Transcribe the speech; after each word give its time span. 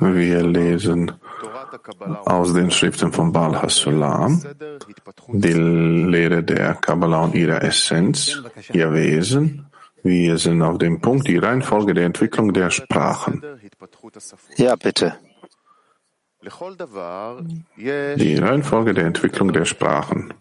Wir 0.00 0.42
lesen 0.42 1.12
aus 2.24 2.54
den 2.54 2.70
Schriften 2.70 3.12
von 3.12 3.30
Baal 3.30 3.60
Hasulam 3.60 4.42
die 5.28 5.52
Lehre 5.52 6.42
der 6.42 6.76
Kabbalah 6.76 7.24
und 7.24 7.34
ihrer 7.34 7.62
Essenz, 7.62 8.42
ihr 8.72 8.90
Wesen. 8.94 9.66
Wir 10.02 10.38
sind 10.38 10.62
auf 10.62 10.78
dem 10.78 11.02
Punkt 11.02 11.28
die 11.28 11.36
Reihenfolge 11.36 11.92
der 11.92 12.06
Entwicklung 12.06 12.54
der 12.54 12.70
Sprachen. 12.70 13.44
Ja, 14.56 14.76
bitte. 14.76 15.18
Die 17.76 18.36
Reihenfolge 18.36 18.94
der 18.94 19.04
Entwicklung 19.04 19.52
der 19.52 19.66
Sprachen. 19.66 20.32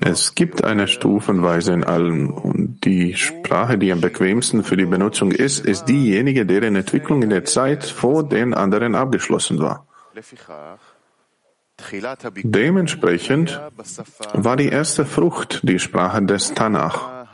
Es 0.00 0.34
gibt 0.34 0.64
eine 0.64 0.88
Stufenweise 0.88 1.72
in 1.72 1.84
allem 1.84 2.30
und 2.32 2.65
die 2.86 3.14
Sprache, 3.14 3.76
die 3.76 3.92
am 3.92 4.00
bequemsten 4.00 4.62
für 4.62 4.76
die 4.76 4.86
Benutzung 4.86 5.32
ist, 5.32 5.66
ist 5.66 5.86
diejenige, 5.86 6.46
deren 6.46 6.76
Entwicklung 6.76 7.22
in 7.22 7.30
der 7.30 7.44
Zeit 7.44 7.84
vor 7.84 8.26
den 8.26 8.54
anderen 8.54 8.94
abgeschlossen 8.94 9.58
war. 9.58 9.86
Dementsprechend 12.42 13.60
war 14.32 14.56
die 14.56 14.68
erste 14.68 15.04
Frucht 15.04 15.60
die 15.62 15.78
Sprache 15.78 16.22
des 16.22 16.54
Tanach. 16.54 17.26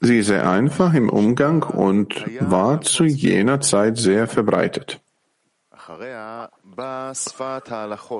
Sie 0.00 0.18
ist 0.18 0.26
sehr 0.26 0.50
einfach 0.50 0.92
im 0.92 1.08
Umgang 1.08 1.62
und 1.62 2.26
war 2.40 2.82
zu 2.82 3.04
jener 3.04 3.60
Zeit 3.60 3.96
sehr 3.96 4.26
verbreitet. 4.26 5.00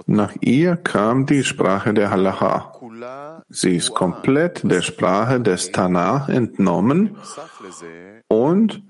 Nach 0.06 0.32
ihr 0.40 0.76
kam 0.76 1.26
die 1.26 1.44
Sprache 1.44 1.94
der 1.94 2.10
Halacha. 2.10 2.72
Sie 3.48 3.76
ist 3.76 3.94
komplett 3.94 4.60
der 4.62 4.82
Sprache 4.82 5.40
des 5.40 5.72
Tanach 5.72 6.28
entnommen 6.28 7.16
und 8.28 8.82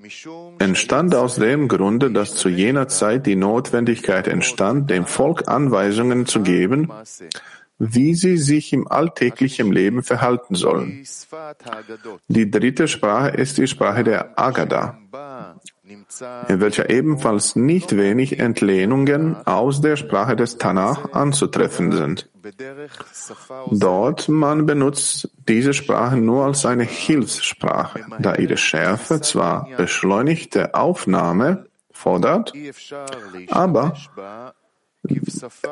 entstand 0.58 1.14
aus 1.14 1.36
dem 1.36 1.68
Grunde, 1.68 2.10
dass 2.10 2.34
zu 2.34 2.48
jener 2.48 2.88
Zeit 2.88 3.26
die 3.26 3.36
Notwendigkeit 3.36 4.26
entstand, 4.26 4.90
dem 4.90 5.06
Volk 5.06 5.48
Anweisungen 5.48 6.26
zu 6.26 6.42
geben, 6.42 6.90
wie 7.78 8.14
sie 8.14 8.38
sich 8.38 8.72
im 8.72 8.86
alltäglichen 8.86 9.72
Leben 9.72 10.02
verhalten 10.02 10.54
sollen. 10.54 11.04
Die 12.28 12.50
dritte 12.50 12.86
Sprache 12.88 13.30
ist 13.30 13.58
die 13.58 13.66
Sprache 13.66 14.04
der 14.04 14.38
Agada, 14.38 14.98
in 16.48 16.60
welcher 16.60 16.90
ebenfalls 16.90 17.56
nicht 17.56 17.96
wenig 17.96 18.38
Entlehnungen 18.38 19.36
aus 19.46 19.80
der 19.80 19.96
Sprache 19.96 20.36
des 20.36 20.58
Tanach 20.58 21.12
anzutreffen 21.12 21.92
sind. 21.92 22.28
Dort 23.70 24.28
man 24.28 24.66
benutzt 24.66 25.30
diese 25.48 25.74
Sprache 25.74 26.16
nur 26.16 26.44
als 26.44 26.66
eine 26.66 26.84
Hilfssprache, 26.84 28.04
da 28.18 28.34
ihre 28.34 28.56
Schärfe 28.56 29.20
zwar 29.20 29.68
beschleunigte 29.76 30.74
Aufnahme 30.74 31.66
fordert, 31.92 32.52
aber 33.48 33.94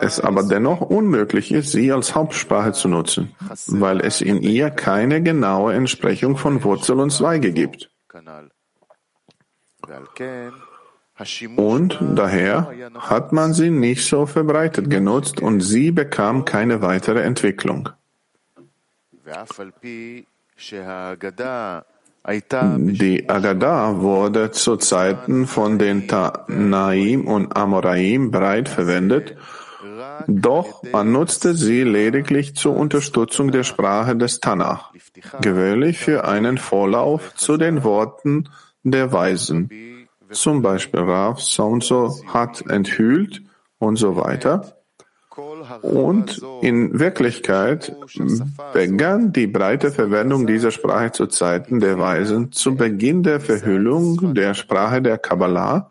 es 0.01 0.21
aber 0.21 0.43
dennoch 0.43 0.81
unmöglich 0.81 1.53
ist, 1.53 1.73
sie 1.73 1.93
als 1.93 2.15
Hauptsprache 2.15 2.73
zu 2.73 2.89
nutzen, 2.89 3.35
weil 3.67 4.01
es 4.01 4.21
in 4.21 4.43
ihr 4.43 4.71
keine 4.71 5.23
genaue 5.23 5.75
Entsprechung 5.75 6.37
von 6.37 6.65
Wurzel 6.65 6.99
und 6.99 7.11
Zweige 7.11 7.53
gibt. 7.53 7.91
Und 11.57 11.99
daher 12.15 12.73
hat 12.99 13.33
man 13.33 13.53
sie 13.53 13.71
nicht 13.71 14.07
so 14.07 14.27
verbreitet 14.27 14.89
genutzt 14.89 15.41
und 15.41 15.61
sie 15.61 15.91
bekam 15.91 16.45
keine 16.45 16.81
weitere 16.81 17.21
Entwicklung. 17.23 17.91
Die 22.77 23.29
Agada 23.29 24.01
wurde 24.01 24.51
zu 24.51 24.77
Zeiten 24.77 25.47
von 25.47 25.79
den 25.79 26.09
Tanaim 26.09 27.27
und 27.27 27.57
Amoraim 27.57 28.31
breit 28.31 28.69
verwendet, 28.69 29.37
doch 30.27 30.83
man 30.93 31.13
nutzte 31.13 31.55
sie 31.55 31.83
lediglich 31.83 32.55
zur 32.55 32.77
Unterstützung 32.77 33.51
der 33.51 33.65
Sprache 33.65 34.17
des 34.17 34.41
Tanach, 34.41 34.93
gewöhnlich 35.41 35.99
für 35.99 36.27
einen 36.27 36.59
Vorlauf 36.59 37.35
zu 37.35 37.57
den 37.57 37.85
Worten 37.85 38.49
der 38.83 39.13
Weisen, 39.13 39.71
zum 40.31 40.63
Beispiel 40.63 41.01
Rav 41.01 41.41
so 41.41 41.79
hat 42.27 42.63
enthüllt 42.69 43.43
und 43.79 43.97
so 43.97 44.17
weiter. 44.17 44.77
Und 45.83 46.43
in 46.61 46.99
Wirklichkeit 46.99 47.95
begann 48.73 49.33
die 49.33 49.47
breite 49.47 49.91
Verwendung 49.91 50.47
dieser 50.47 50.71
Sprache 50.71 51.13
zu 51.13 51.27
Zeiten 51.27 51.81
der 51.81 51.99
Weisen 51.99 52.53
zu 52.53 52.75
Beginn 52.75 53.23
der 53.23 53.41
Verhüllung 53.41 54.35
der 54.35 54.55
Sprache 54.55 55.01
der 55.03 55.19
Kabbalah. 55.19 55.91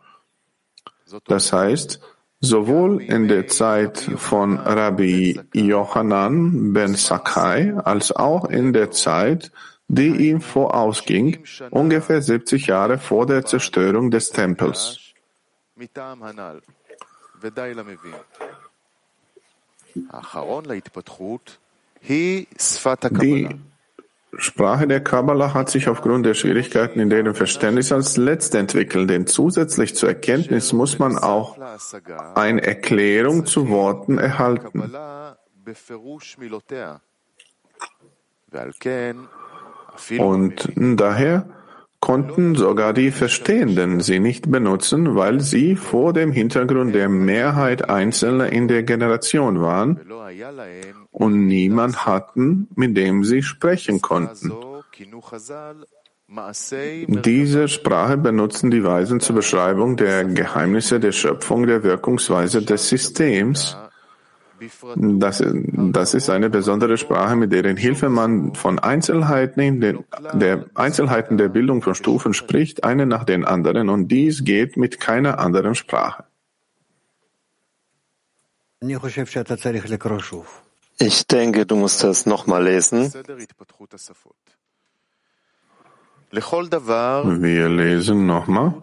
Das 1.25 1.53
heißt, 1.53 1.99
sowohl 2.41 3.01
in 3.01 3.27
der 3.27 3.47
Zeit 3.47 3.99
von 4.15 4.57
Rabbi 4.57 5.39
Yochanan 5.53 6.73
ben 6.73 6.95
Sakai 6.95 7.73
als 7.75 8.11
auch 8.11 8.45
in 8.45 8.73
der 8.73 8.91
Zeit, 8.91 9.51
die 9.89 10.29
ihm 10.29 10.39
vorausging, 10.39 11.43
ungefähr 11.71 12.21
70 12.21 12.67
Jahre 12.67 12.97
vor 12.99 13.25
der 13.25 13.43
Zerstörung 13.45 14.11
des 14.11 14.29
Tempels. 14.29 14.99
Die 24.31 24.37
Sprache 24.37 24.87
der 24.87 25.03
Kabbalah 25.03 25.55
hat 25.55 25.71
sich 25.71 25.89
aufgrund 25.89 26.23
der 26.25 26.35
Schwierigkeiten 26.35 26.99
in 26.99 27.09
deren 27.09 27.33
Verständnis 27.33 27.91
als 27.91 28.15
letzte 28.15 28.59
entwickelt, 28.59 29.09
denn 29.09 29.25
zusätzlich 29.25 29.95
zur 29.95 30.09
Erkenntnis 30.09 30.71
muss 30.71 30.99
man 30.99 31.17
auch 31.17 31.57
eine 32.35 32.61
Erklärung 32.61 33.47
zu 33.47 33.69
Worten 33.69 34.19
erhalten. 34.19 34.93
Und 40.17 40.71
daher 40.75 41.45
konnten 41.99 42.55
sogar 42.55 42.93
die 42.93 43.11
Verstehenden 43.11 43.99
sie 43.99 44.19
nicht 44.19 44.49
benutzen, 44.49 45.15
weil 45.15 45.41
sie 45.41 45.75
vor 45.75 46.13
dem 46.13 46.31
Hintergrund 46.31 46.95
der 46.95 47.09
Mehrheit 47.09 47.89
Einzelner 47.89 48.51
in 48.51 48.67
der 48.67 48.83
Generation 48.83 49.61
waren 49.61 49.99
und 51.11 51.47
niemand 51.47 52.05
hatten, 52.05 52.69
mit 52.75 52.95
dem 52.95 53.23
sie 53.23 53.43
sprechen 53.43 54.01
konnten. 54.01 54.53
Diese 57.07 57.67
Sprache 57.67 58.17
benutzen 58.17 58.69
die 58.69 58.83
Weisen 58.83 59.19
zur 59.19 59.35
Beschreibung 59.37 59.97
der 59.97 60.25
Geheimnisse 60.25 60.99
der 60.99 61.11
Schöpfung 61.11 61.65
der 61.65 61.83
Wirkungsweise 61.83 62.61
des 62.61 62.87
Systems, 62.87 63.75
das, 64.95 65.43
das 65.45 66.13
ist 66.13 66.29
eine 66.29 66.49
besondere 66.49 66.97
Sprache, 66.97 67.35
mit 67.35 67.51
deren 67.51 67.77
Hilfe 67.77 68.09
man 68.09 68.53
von 68.55 68.79
Einzelheiten, 68.79 69.59
in 69.61 69.81
den, 69.81 70.05
der 70.33 70.65
Einzelheiten 70.75 71.37
der 71.37 71.49
Bildung 71.49 71.81
von 71.81 71.95
Stufen 71.95 72.33
spricht, 72.33 72.83
eine 72.83 73.05
nach 73.05 73.23
den 73.23 73.45
anderen, 73.45 73.89
und 73.89 74.07
dies 74.09 74.43
geht 74.43 74.77
mit 74.77 74.99
keiner 74.99 75.39
anderen 75.39 75.75
Sprache. 75.75 76.23
Ich 80.99 81.27
denke, 81.27 81.65
du 81.65 81.75
musst 81.75 82.03
das 82.03 82.25
nochmal 82.25 82.63
lesen. 82.63 83.11
Wir 87.41 87.69
lesen 87.69 88.25
nochmal 88.25 88.73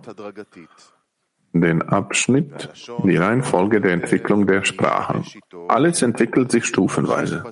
den 1.53 1.83
Abschnitt, 1.83 2.69
die 3.05 3.17
Reihenfolge 3.17 3.81
der 3.81 3.93
Entwicklung 3.93 4.47
der 4.47 4.65
Sprachen. 4.65 5.25
Alles 5.69 6.03
entwickelt 6.03 6.51
sich 6.51 6.65
stufenweise. 6.65 7.45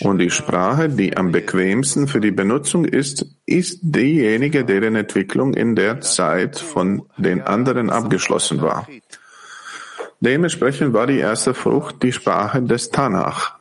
Und 0.00 0.18
die 0.18 0.30
Sprache, 0.30 0.88
die 0.88 1.16
am 1.16 1.32
bequemsten 1.32 2.08
für 2.08 2.20
die 2.20 2.30
Benutzung 2.30 2.84
ist, 2.84 3.26
ist 3.46 3.80
diejenige, 3.82 4.64
deren 4.64 4.96
Entwicklung 4.96 5.54
in 5.54 5.76
der 5.76 6.00
Zeit 6.00 6.58
von 6.58 7.02
den 7.16 7.42
anderen 7.42 7.90
abgeschlossen 7.90 8.62
war. 8.62 8.86
Dementsprechend 10.20 10.94
war 10.94 11.06
die 11.06 11.18
erste 11.18 11.54
Frucht 11.54 12.02
die 12.02 12.12
Sprache 12.12 12.62
des 12.62 12.90
Tanach. 12.90 13.56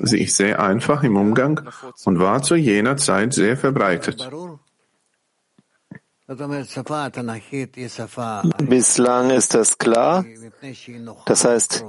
Sie 0.00 0.22
ist 0.22 0.36
sehr 0.36 0.62
einfach 0.62 1.02
im 1.02 1.16
Umgang 1.16 1.60
und 2.04 2.18
war 2.18 2.42
zu 2.42 2.54
jener 2.54 2.96
Zeit 2.96 3.32
sehr 3.32 3.56
verbreitet. 3.56 4.30
Bislang 6.26 6.54
ist 9.30 9.54
das 9.54 9.76
klar. 9.76 10.24
Das 11.26 11.44
heißt, 11.44 11.84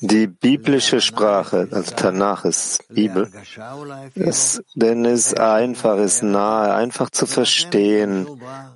die 0.00 0.28
biblische 0.28 1.00
Sprache, 1.00 1.66
also 1.72 1.92
Tanach 1.96 2.44
ist 2.44 2.86
Bibel, 2.88 3.28
ist, 4.14 4.62
denn 4.76 5.04
es 5.04 5.34
einfach 5.34 5.98
ist 5.98 6.22
nahe, 6.22 6.72
einfach 6.74 7.10
zu 7.10 7.26
verstehen, 7.26 8.28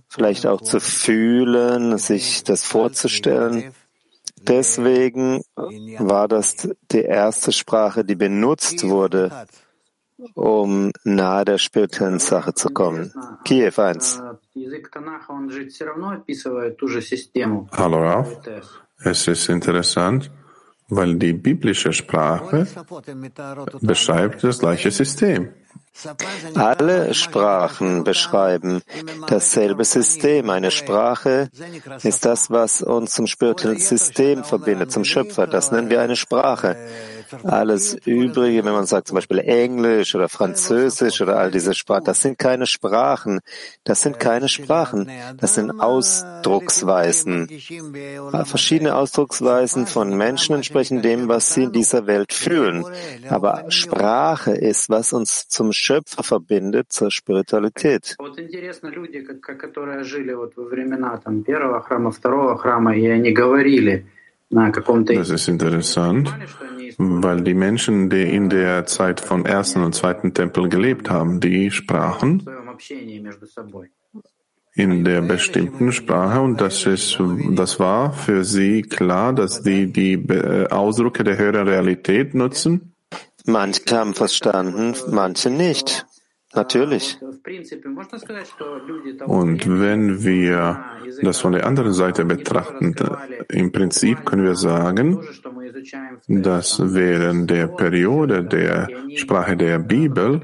vielleicht 0.08 0.44
auch 0.44 0.60
zu 0.60 0.80
fühlen, 0.80 1.98
sich 1.98 2.42
das 2.42 2.64
vorzustellen. 2.64 3.72
Deswegen 4.42 5.42
war 5.98 6.26
das 6.26 6.68
die 6.90 7.02
erste 7.02 7.52
Sprache, 7.52 8.04
die 8.04 8.16
benutzt 8.16 8.82
wurde 8.82 9.30
um 10.34 10.92
nahe 11.04 11.44
der 11.44 11.58
spirituellen 11.58 12.18
Sache 12.18 12.54
zu 12.54 12.68
kommen. 12.68 13.12
Kiew 13.44 13.72
1. 13.76 14.22
Hallo 17.72 17.98
Raf. 17.98 18.28
Es 19.04 19.28
ist 19.28 19.48
interessant, 19.48 20.30
weil 20.88 21.16
die 21.16 21.32
biblische 21.32 21.92
Sprache 21.92 22.66
beschreibt 23.80 24.44
das 24.44 24.58
gleiche 24.58 24.90
System. 24.90 25.50
Alle 26.54 27.14
Sprachen 27.14 28.04
beschreiben 28.04 28.82
dasselbe 29.28 29.84
System. 29.84 30.50
Eine 30.50 30.70
Sprache 30.70 31.48
ist 32.02 32.26
das, 32.26 32.50
was 32.50 32.82
uns 32.82 33.14
zum 33.14 33.26
spirituellen 33.26 33.78
System 33.78 34.44
verbindet, 34.44 34.92
zum 34.92 35.04
Schöpfer. 35.04 35.46
Das 35.46 35.72
nennen 35.72 35.88
wir 35.88 36.02
eine 36.02 36.16
Sprache. 36.16 36.76
Alles 37.44 37.94
Übrige, 38.04 38.64
wenn 38.64 38.72
man 38.72 38.86
sagt 38.86 39.08
zum 39.08 39.14
Beispiel 39.16 39.38
Englisch 39.38 40.14
oder 40.14 40.28
Französisch 40.28 41.20
oder 41.20 41.38
all 41.38 41.50
diese 41.50 41.74
Sprachen, 41.74 42.04
das 42.04 42.22
sind 42.22 42.38
keine 42.38 42.66
Sprachen. 42.66 43.40
Das 43.84 44.02
sind 44.02 44.18
keine 44.20 44.48
Sprachen. 44.48 45.10
Das 45.36 45.54
sind 45.54 45.80
Ausdrucksweisen. 45.80 47.48
Verschiedene 48.44 48.94
Ausdrucksweisen 48.94 49.86
von 49.86 50.16
Menschen 50.16 50.54
entsprechen 50.54 51.02
dem, 51.02 51.28
was 51.28 51.54
sie 51.54 51.64
in 51.64 51.72
dieser 51.72 52.06
Welt 52.06 52.32
fühlen. 52.32 52.84
Aber 53.28 53.64
Sprache 53.68 54.52
ist, 54.52 54.88
was 54.90 55.12
uns 55.12 55.48
zum 55.48 55.72
Schöpfer 55.72 56.22
verbindet, 56.22 56.92
zur 56.92 57.10
Spiritualität. 57.10 58.16
Das 64.48 65.30
ist 65.30 65.48
interessant, 65.48 66.32
weil 66.98 67.42
die 67.42 67.54
Menschen, 67.54 68.08
die 68.10 68.22
in 68.22 68.48
der 68.48 68.86
Zeit 68.86 69.20
vom 69.20 69.44
ersten 69.44 69.82
und 69.82 69.94
zweiten 69.94 70.34
Tempel 70.34 70.68
gelebt 70.68 71.10
haben, 71.10 71.40
die 71.40 71.70
sprachen 71.70 72.46
in 74.74 75.04
der 75.04 75.22
bestimmten 75.22 75.90
Sprache 75.90 76.40
und 76.40 76.60
das 76.60 76.84
ist, 76.84 77.18
das 77.52 77.80
war 77.80 78.12
für 78.12 78.44
sie 78.44 78.82
klar, 78.82 79.32
dass 79.32 79.62
die 79.62 79.90
die 79.90 80.22
Ausdrücke 80.70 81.24
der 81.24 81.38
höheren 81.38 81.66
Realität 81.66 82.34
nutzen. 82.34 82.92
Manche 83.46 83.96
haben 83.96 84.14
verstanden, 84.14 84.94
manche 85.10 85.50
nicht. 85.50 86.05
Natürlich. 86.56 87.18
Und 89.26 89.80
wenn 89.80 90.24
wir 90.24 90.84
das 91.22 91.40
von 91.40 91.52
der 91.52 91.66
anderen 91.66 91.92
Seite 91.92 92.24
betrachten, 92.24 92.94
im 93.48 93.72
Prinzip 93.72 94.24
können 94.24 94.44
wir 94.44 94.56
sagen, 94.56 95.20
dass 96.28 96.80
während 96.82 97.50
der 97.50 97.68
Periode 97.68 98.42
der 98.44 98.88
Sprache 99.16 99.56
der 99.56 99.78
Bibel 99.78 100.40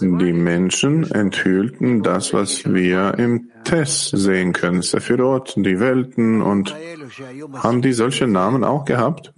die 0.00 0.32
Menschen 0.32 1.10
enthüllten 1.10 2.02
das, 2.02 2.32
was 2.32 2.64
wir 2.64 3.18
im 3.18 3.50
Tess 3.64 4.08
sehen 4.08 4.52
können, 4.52 4.82
Sephirot, 4.82 5.54
die 5.56 5.78
Welten 5.80 6.40
und 6.40 6.74
haben 7.54 7.82
die 7.82 7.92
solche 7.92 8.26
Namen 8.26 8.64
auch 8.64 8.84
gehabt? 8.84 9.34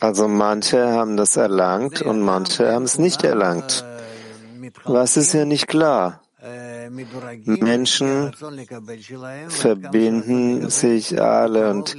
Also 0.00 0.28
manche 0.28 0.88
haben 0.88 1.16
das 1.16 1.36
erlangt 1.36 2.02
und 2.02 2.20
manche 2.20 2.72
haben 2.72 2.84
es 2.84 2.98
nicht 2.98 3.24
erlangt. 3.24 3.84
Was 4.84 5.16
ist 5.16 5.32
ja 5.32 5.44
nicht 5.44 5.68
klar? 5.68 6.20
Menschen 7.44 8.32
verbinden 9.48 10.70
sich 10.70 11.20
alle 11.20 11.70
und 11.70 11.96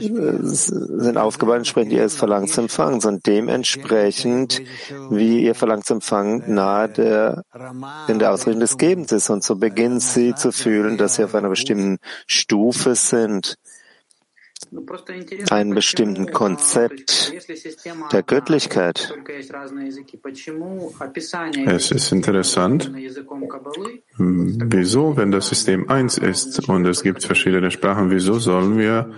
sind 0.00 1.18
aufgebaut, 1.18 1.56
entsprechend 1.56 1.92
ihr 1.92 2.08
Verlangen 2.08 2.48
zu 2.48 2.62
empfangen, 2.62 3.00
sondern 3.00 3.22
dementsprechend, 3.26 4.62
wie 5.10 5.44
ihr 5.44 5.54
Verlangen 5.54 5.82
zu 5.82 5.94
empfangen 5.94 6.54
nahe 6.54 6.88
der, 6.88 7.44
in 8.08 8.18
der 8.18 8.32
Ausrichtung 8.32 8.60
des 8.60 8.78
Gebens 8.78 9.12
ist. 9.12 9.28
Und 9.28 9.44
so 9.44 9.56
beginnen 9.56 10.00
sie 10.00 10.34
zu 10.34 10.50
fühlen, 10.50 10.96
dass 10.96 11.16
sie 11.16 11.24
auf 11.24 11.34
einer 11.34 11.50
bestimmten 11.50 11.98
Stufe 12.26 12.94
sind 12.94 13.56
einem 15.50 15.74
bestimmten 15.74 16.32
Konzept 16.32 17.32
der 18.12 18.22
Göttlichkeit. 18.22 19.14
Es 21.66 21.90
ist 21.90 22.12
interessant, 22.12 22.92
wieso, 24.18 25.16
wenn 25.16 25.30
das 25.30 25.48
System 25.48 25.88
eins 25.88 26.18
ist 26.18 26.68
und 26.68 26.86
es 26.86 27.02
gibt 27.02 27.24
verschiedene 27.24 27.70
Sprachen, 27.70 28.10
wieso 28.10 28.38
sollen 28.38 28.78
wir 28.78 29.10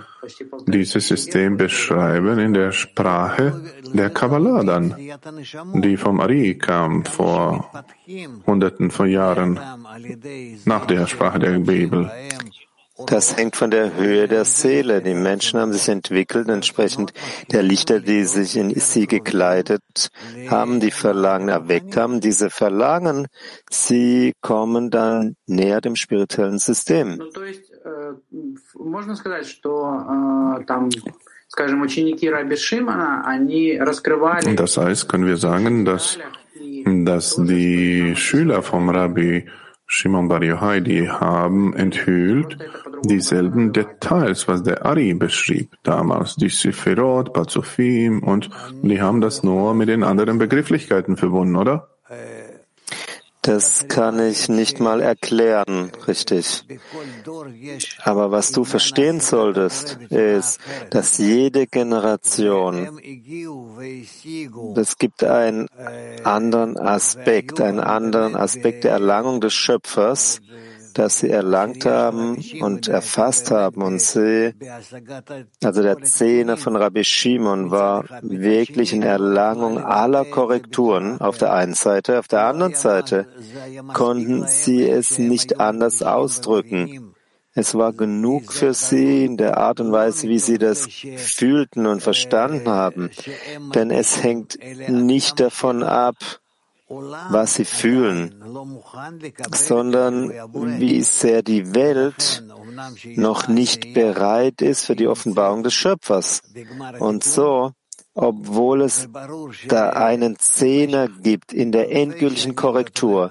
dieses 0.67 1.09
System 1.09 1.57
beschreiben 1.57 2.39
in 2.39 2.53
der 2.53 2.73
Sprache 2.73 3.63
der 3.93 4.11
Kabbalah 4.11 4.65
dann, 4.65 4.95
die 5.75 5.97
vom 5.97 6.21
Ari 6.21 6.59
kam 6.59 7.05
vor 7.05 7.71
Hunderten 8.47 8.91
von 8.91 9.09
Jahren 9.09 9.61
nach 10.65 10.87
der 10.87 11.07
Sprache 11.07 11.39
der 11.39 11.59
Bibel. 11.61 12.11
Das 13.05 13.37
hängt 13.37 13.57
von 13.57 13.71
der 13.71 13.95
Höhe 13.95 14.27
der 14.27 14.45
Seele. 14.47 15.03
Die 15.03 15.15
Menschen 15.15 15.61
haben 15.61 15.73
sich 15.73 15.89
entwickelt, 15.89 16.49
entsprechend 16.49 17.13
der 17.53 17.63
Lichter, 17.63 18.01
die 18.01 18.25
sich 18.25 18.57
in 18.57 18.71
sie 18.71 19.07
gekleidet 19.07 20.11
haben, 20.49 20.81
die 20.81 20.91
Verlangen 20.91 21.49
erweckt 21.51 21.97
haben. 21.97 22.21
Diese 22.21 22.49
Verlangen, 22.49 23.27
sie 23.71 24.33
kommen 24.41 24.91
dann 24.91 25.37
näher 25.47 25.83
dem 25.83 25.95
spirituellen 25.97 26.59
System. 26.59 27.21
Das 34.57 34.77
heißt, 34.79 35.09
können 35.09 35.27
wir 35.27 35.37
sagen, 35.37 35.85
dass, 35.85 36.19
dass 37.05 37.37
die 37.37 38.17
Schüler 38.17 38.63
vom 38.63 38.89
Rabbi 38.89 39.47
Shimon 39.87 40.29
Bar 40.29 40.43
Yochai, 40.43 40.81
die 40.81 41.09
haben 41.09 41.73
enthüllt 41.75 42.59
dieselben 43.05 43.73
Details, 43.73 44.49
was 44.49 44.63
der 44.63 44.85
Ari 44.85 45.15
beschrieb 45.15 45.77
damals, 45.85 46.35
die 46.35 46.49
Sifirot, 46.49 47.33
Pazufim 47.33 48.23
und 48.23 48.51
die 48.83 49.01
haben 49.01 49.21
das 49.21 49.43
nur 49.43 49.75
mit 49.75 49.89
den 49.89 50.03
anderen 50.03 50.39
Begrifflichkeiten 50.39 51.17
verbunden, 51.17 51.57
oder? 51.57 51.89
Das 53.47 53.87
kann 53.89 54.19
ich 54.19 54.49
nicht 54.49 54.81
mal 54.81 55.01
erklären, 55.01 55.93
richtig. 56.09 56.65
Aber 58.03 58.33
was 58.33 58.51
du 58.51 58.65
verstehen 58.65 59.21
solltest, 59.21 59.99
ist, 60.11 60.59
dass 60.91 61.19
jede 61.19 61.69
Generation, 61.69 62.99
es 64.77 64.99
gibt 64.99 65.23
einen 65.23 65.69
anderen 66.25 66.77
Aspekt, 66.77 67.61
einen 67.61 67.81
anderen 67.81 68.35
Aspekt 68.35 68.83
der 68.83 68.93
Erlangung 68.93 69.41
des 69.41 69.55
Schöpfers, 69.55 70.41
das 70.99 71.19
sie 71.19 71.31
erlangt 71.31 71.85
haben 71.85 72.43
und 72.61 72.89
erfasst 72.89 73.51
haben. 73.51 73.83
Und 73.83 74.01
sie, 74.01 74.55
also 75.63 75.83
der 75.83 76.03
Zehner 76.03 76.57
von 76.57 76.77
Rabbi 76.77 77.05
Shimon 77.05 77.71
war 77.71 78.05
wirklich 78.23 78.93
in 78.93 79.03
Erlangung 79.03 79.79
aller 79.79 80.25
Korrekturen 80.25 81.21
auf 81.21 81.39
der 81.39 81.53
einen 81.53 81.75
Seite. 81.75 82.19
Auf 82.19 82.29
der 82.29 82.47
anderen 82.47 82.75
Seite 82.75 83.27
konnten 83.93 84.47
sie 84.47 84.89
es 84.89 85.19
nicht 85.19 85.61
anders 85.61 86.03
ausdrücken. 86.03 87.15
Es 87.59 87.75
war 87.75 87.95
genug 87.95 88.53
für 88.53 88.75
sie 88.75 89.25
in 89.25 89.39
der 89.39 89.57
Art 89.57 89.81
und 89.81 89.91
Weise, 89.91 90.29
wie 90.29 90.39
sie 90.39 90.59
das 90.59 90.87
fühlten 91.17 91.87
und 91.87 92.03
verstanden 92.03 92.69
haben. 92.69 93.11
Denn 93.75 93.91
es 93.91 94.23
hängt 94.23 94.59
nicht 94.89 95.41
davon 95.41 95.83
ab, 95.83 96.17
was 96.89 97.55
sie 97.55 97.65
fühlen, 97.65 98.35
sondern 99.53 100.31
wie 100.79 101.03
sehr 101.03 101.43
die 101.43 101.75
Welt 101.75 102.45
noch 103.17 103.49
nicht 103.49 103.95
bereit 103.95 104.63
ist 104.63 104.85
für 104.85 104.97
die 104.97 105.09
Offenbarung 105.09 105.63
des 105.63 105.75
Schöpfers. 105.75 106.43
Und 106.99 107.25
so 107.25 107.73
obwohl 108.17 108.81
es 108.81 109.09
da 109.69 109.91
einen 109.91 110.39
Zehner 110.39 111.09
gibt 111.09 111.53
in 111.53 111.71
der 111.71 111.93
endgültigen 111.93 112.57
Korrektur. 112.57 113.31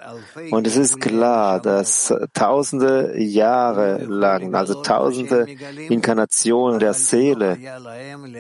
Und 0.51 0.67
es 0.67 0.77
ist 0.77 1.01
klar, 1.01 1.59
dass 1.59 2.13
tausende 2.33 3.19
Jahre 3.19 3.97
lang, 4.05 4.53
also 4.53 4.81
tausende 4.83 5.47
Inkarnationen 5.89 6.79
der 6.79 6.93
Seele, 6.93 7.57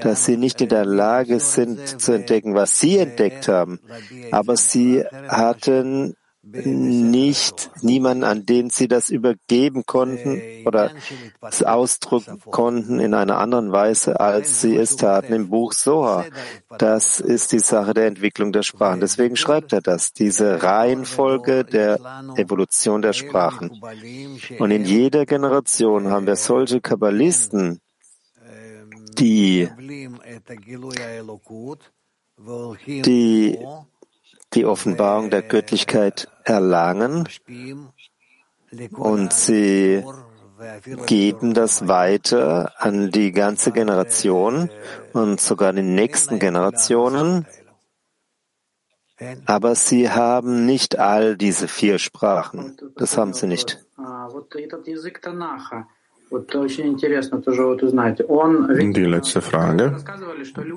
dass 0.01 0.25
sie 0.25 0.37
nicht 0.37 0.61
in 0.61 0.69
der 0.69 0.85
Lage 0.85 1.39
sind 1.39 1.99
zu 1.99 2.13
entdecken, 2.13 2.53
was 2.53 2.79
sie 2.79 2.99
entdeckt 2.99 3.47
haben. 3.47 3.79
Aber 4.31 4.55
sie 4.55 5.03
hatten 5.27 6.15
nicht 6.45 7.71
niemanden, 7.81 8.23
an 8.23 8.45
den 8.45 8.69
sie 8.69 8.87
das 8.87 9.09
übergeben 9.09 9.85
konnten 9.85 10.41
oder 10.65 10.91
es 11.41 11.63
ausdrücken 11.63 12.39
konnten 12.39 12.99
in 12.99 13.13
einer 13.13 13.39
anderen 13.39 13.71
Weise, 13.71 14.19
als 14.19 14.61
sie 14.61 14.75
es 14.75 14.95
taten 14.95 15.33
im 15.33 15.49
Buch 15.49 15.73
Soha. 15.73 16.25
Das 16.77 17.19
ist 17.19 17.51
die 17.51 17.59
Sache 17.59 17.93
der 17.95 18.05
Entwicklung 18.05 18.51
der 18.51 18.61
Sprachen. 18.61 18.99
Deswegen 18.99 19.35
schreibt 19.35 19.73
er 19.73 19.81
das, 19.81 20.13
diese 20.13 20.61
Reihenfolge 20.61 21.63
der 21.63 21.99
Evolution 22.35 23.01
der 23.01 23.13
Sprachen. 23.13 23.81
Und 24.59 24.71
in 24.71 24.85
jeder 24.85 25.25
Generation 25.25 26.09
haben 26.09 26.27
wir 26.27 26.35
solche 26.35 26.79
Kabbalisten, 26.79 27.81
die, 29.17 29.69
die 32.87 33.57
die 34.53 34.65
Offenbarung 34.65 35.29
der 35.29 35.41
Göttlichkeit 35.41 36.29
erlangen 36.43 37.27
und 38.91 39.33
sie 39.33 40.03
geben 41.05 41.53
das 41.53 41.87
weiter 41.87 42.73
an 42.77 43.11
die 43.11 43.31
ganze 43.31 43.71
Generation 43.71 44.69
und 45.13 45.41
sogar 45.41 45.73
die 45.73 45.81
nächsten 45.81 46.39
Generationen. 46.39 47.45
Aber 49.45 49.75
sie 49.75 50.09
haben 50.09 50.65
nicht 50.65 50.99
all 50.99 51.37
diese 51.37 51.67
vier 51.67 51.99
Sprachen. 51.99 52.77
Das 52.95 53.17
haben 53.17 53.33
sie 53.33 53.47
nicht. 53.47 53.85
Die 58.93 59.05
letzte 59.05 59.41
Frage. 59.41 59.95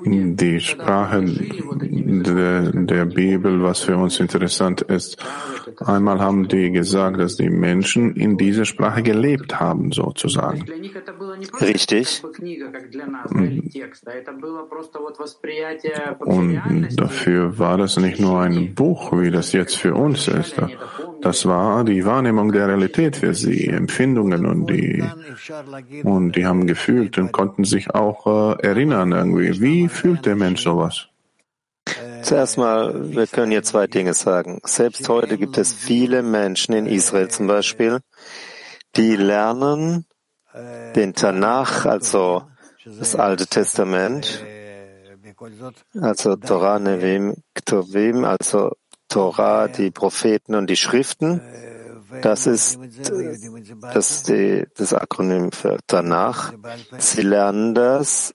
Die 0.05 0.59
Sprache 0.59 1.25
der, 1.25 2.71
der, 2.71 3.05
Bibel, 3.05 3.63
was 3.63 3.81
für 3.81 3.97
uns 3.97 4.19
interessant 4.19 4.81
ist. 4.81 5.17
Einmal 5.77 6.19
haben 6.19 6.47
die 6.47 6.71
gesagt, 6.71 7.19
dass 7.19 7.35
die 7.35 7.49
Menschen 7.49 8.15
in 8.15 8.37
dieser 8.37 8.65
Sprache 8.65 9.01
gelebt 9.01 9.59
haben, 9.59 9.91
sozusagen. 9.91 10.65
Richtig. 11.61 12.23
Und 16.19 16.99
dafür 16.99 17.59
war 17.59 17.77
das 17.77 17.97
nicht 17.97 18.19
nur 18.19 18.39
ein 18.39 18.75
Buch, 18.75 19.11
wie 19.13 19.31
das 19.31 19.51
jetzt 19.53 19.77
für 19.77 19.93
uns 19.95 20.27
ist. 20.27 20.55
Das 21.21 21.45
war 21.45 21.83
die 21.83 22.05
Wahrnehmung 22.05 22.51
der 22.51 22.67
Realität 22.67 23.17
für 23.17 23.33
sie, 23.33 23.67
Empfindungen 23.67 24.45
und 24.45 24.69
die, 24.69 25.03
und 26.03 26.35
die 26.35 26.45
haben 26.45 26.67
gefühlt 26.67 27.17
und 27.17 27.31
konnten 27.31 27.63
sich 27.63 27.93
auch 27.93 28.57
äh, 28.57 28.61
erinnern 28.67 29.11
irgendwie. 29.11 29.61
Wie 29.61 29.87
fühlt 29.87 30.25
der 30.25 30.35
Mensch 30.35 30.63
sowas? 30.63 31.07
Zuerst 32.21 32.57
mal, 32.57 33.15
wir 33.15 33.27
können 33.27 33.51
hier 33.51 33.63
zwei 33.63 33.87
Dinge 33.87 34.13
sagen. 34.13 34.59
Selbst 34.63 35.07
heute 35.09 35.37
gibt 35.37 35.57
es 35.57 35.73
viele 35.73 36.21
Menschen 36.21 36.73
in 36.73 36.85
Israel 36.85 37.29
zum 37.29 37.47
Beispiel, 37.47 37.99
die 38.95 39.15
lernen 39.15 40.05
den 40.95 41.13
Tanach, 41.13 41.85
also 41.85 42.43
das 42.85 43.15
Alte 43.15 43.47
Testament, 43.47 44.43
also 45.99 46.35
Torah, 46.35 46.79
Nevim, 46.79 47.35
Ktuvim, 47.53 48.25
also 48.25 48.71
Torah, 49.07 49.67
die 49.67 49.91
Propheten 49.91 50.55
und 50.55 50.69
die 50.69 50.75
Schriften. 50.75 51.41
Das 52.21 52.47
ist 52.47 52.79
das, 53.93 54.23
die, 54.23 54.65
das 54.75 54.93
Akronym 54.93 55.51
für 55.51 55.77
danach. 55.87 56.53
Sie 56.97 57.21
lernen 57.21 57.75
das 57.75 58.33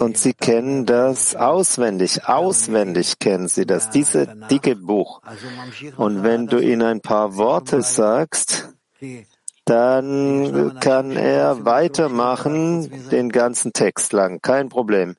und 0.00 0.18
sie 0.18 0.34
kennen 0.34 0.86
das 0.86 1.34
auswendig. 1.34 2.28
Auswendig 2.28 3.18
kennen 3.18 3.48
sie 3.48 3.66
das, 3.66 3.90
diese 3.90 4.26
dicke 4.50 4.76
Buch. 4.76 5.20
Und 5.96 6.22
wenn 6.22 6.46
du 6.46 6.58
ihnen 6.58 6.82
ein 6.82 7.00
paar 7.00 7.36
Worte 7.36 7.82
sagst, 7.82 8.74
dann 9.64 10.78
kann 10.80 11.12
er 11.12 11.64
weitermachen 11.64 13.08
den 13.10 13.30
ganzen 13.30 13.72
Text 13.72 14.12
lang. 14.12 14.40
Kein 14.40 14.68
Problem. 14.68 15.16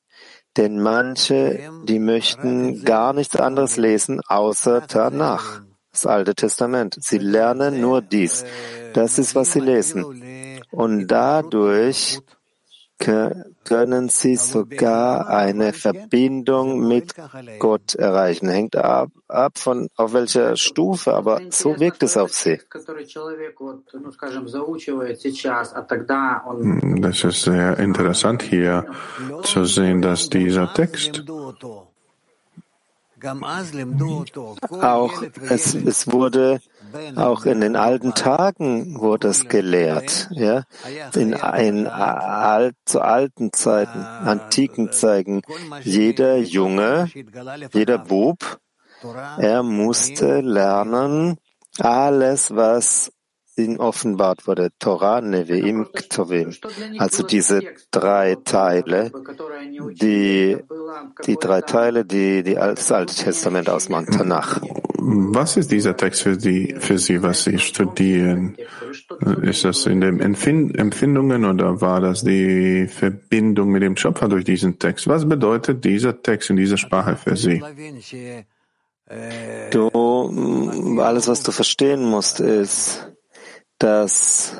Denn 0.55 0.79
manche, 0.79 1.69
die 1.83 1.99
möchten 1.99 2.83
gar 2.83 3.13
nichts 3.13 3.35
anderes 3.35 3.77
lesen 3.77 4.21
außer 4.27 4.87
Tanach, 4.87 5.61
das 5.97 6.05
Alte 6.05 6.35
Testament. 6.35 6.95
Sie 6.99 7.17
lernen 7.17 7.81
nur 7.81 8.01
dies. 8.01 8.45
Das 8.93 9.17
ist, 9.17 9.33
was 9.35 9.53
sie 9.53 9.59
lesen. 9.59 10.61
Und 10.69 11.07
dadurch 11.07 12.19
können 12.99 14.09
sie 14.09 14.35
sogar 14.35 15.27
eine 15.27 15.73
Verbindung 15.73 16.87
mit 16.87 17.13
Gott 17.59 17.95
erreichen. 17.95 18.49
Hängt 18.49 18.75
ab, 18.75 19.09
ab 19.27 19.57
von 19.57 19.87
auf 19.95 20.13
welcher 20.13 20.55
Stufe, 20.55 21.13
aber 21.13 21.41
so 21.49 21.79
wirkt 21.79 22.01
es 22.03 22.17
auf 22.17 22.33
sie. 22.33 22.59
Das 27.01 27.23
ist 27.23 27.41
sehr 27.41 27.77
interessant 27.79 28.41
hier 28.41 28.85
zu 29.43 29.65
sehen, 29.65 30.01
dass 30.01 30.29
dieser 30.29 30.73
Text 30.73 31.23
auch 34.69 35.23
es, 35.49 35.73
es 35.73 36.11
wurde 36.11 36.59
auch 37.15 37.45
in 37.45 37.61
den 37.61 37.75
alten 37.75 38.13
Tagen 38.13 38.99
wurde 38.99 39.29
es 39.29 39.47
gelehrt, 39.47 40.29
ja, 40.31 40.63
in, 41.15 41.33
in 41.33 41.87
alt, 41.87 42.75
zu 42.85 43.01
alten 43.01 43.51
Zeiten, 43.53 43.99
antiken 43.99 44.91
Zeiten. 44.91 45.41
Jeder 45.81 46.37
Junge, 46.37 47.09
jeder 47.73 47.97
Bub, 47.97 48.59
er 49.37 49.63
musste 49.63 50.41
lernen 50.41 51.37
alles, 51.79 52.55
was 52.55 53.11
ihnen 53.57 53.77
offenbart 53.77 54.47
wurde. 54.47 54.69
Torah, 54.79 55.19
Nevi'im, 55.19 55.85
Ktuvim. 55.91 56.53
Also 56.97 57.23
diese 57.23 57.61
drei 57.91 58.35
Teile, 58.43 59.11
die, 60.01 60.57
die 61.25 61.35
drei 61.35 61.61
Teile, 61.61 62.05
die, 62.05 62.43
die 62.43 62.53
das 62.55 62.91
Alte 62.91 63.15
Testament 63.15 63.69
ausmachen, 63.69 64.07
Tanach. 64.07 64.61
Was 64.99 65.57
ist 65.57 65.71
dieser 65.71 65.95
Text 65.95 66.23
für, 66.23 66.37
die, 66.37 66.75
für 66.79 66.97
Sie, 66.97 67.21
was 67.21 67.43
Sie 67.43 67.57
studieren? 67.59 68.57
Ist 69.41 69.63
das 69.63 69.85
in 69.85 70.01
den 70.01 70.19
Empfindungen 70.19 71.45
oder 71.45 71.81
war 71.81 72.01
das 72.01 72.23
die 72.23 72.87
Verbindung 72.87 73.69
mit 73.69 73.83
dem 73.83 73.95
Schöpfer 73.95 74.27
durch 74.27 74.43
diesen 74.43 74.79
Text? 74.79 75.07
Was 75.07 75.27
bedeutet 75.27 75.85
dieser 75.85 76.21
Text 76.21 76.49
in 76.49 76.57
dieser 76.57 76.77
Sprache 76.77 77.15
für 77.15 77.35
Sie? 77.35 77.63
Du, 79.71 80.99
alles, 80.99 81.27
was 81.29 81.43
du 81.43 81.51
verstehen 81.51 82.03
musst, 82.03 82.41
ist, 82.41 83.07
dass, 83.79 84.55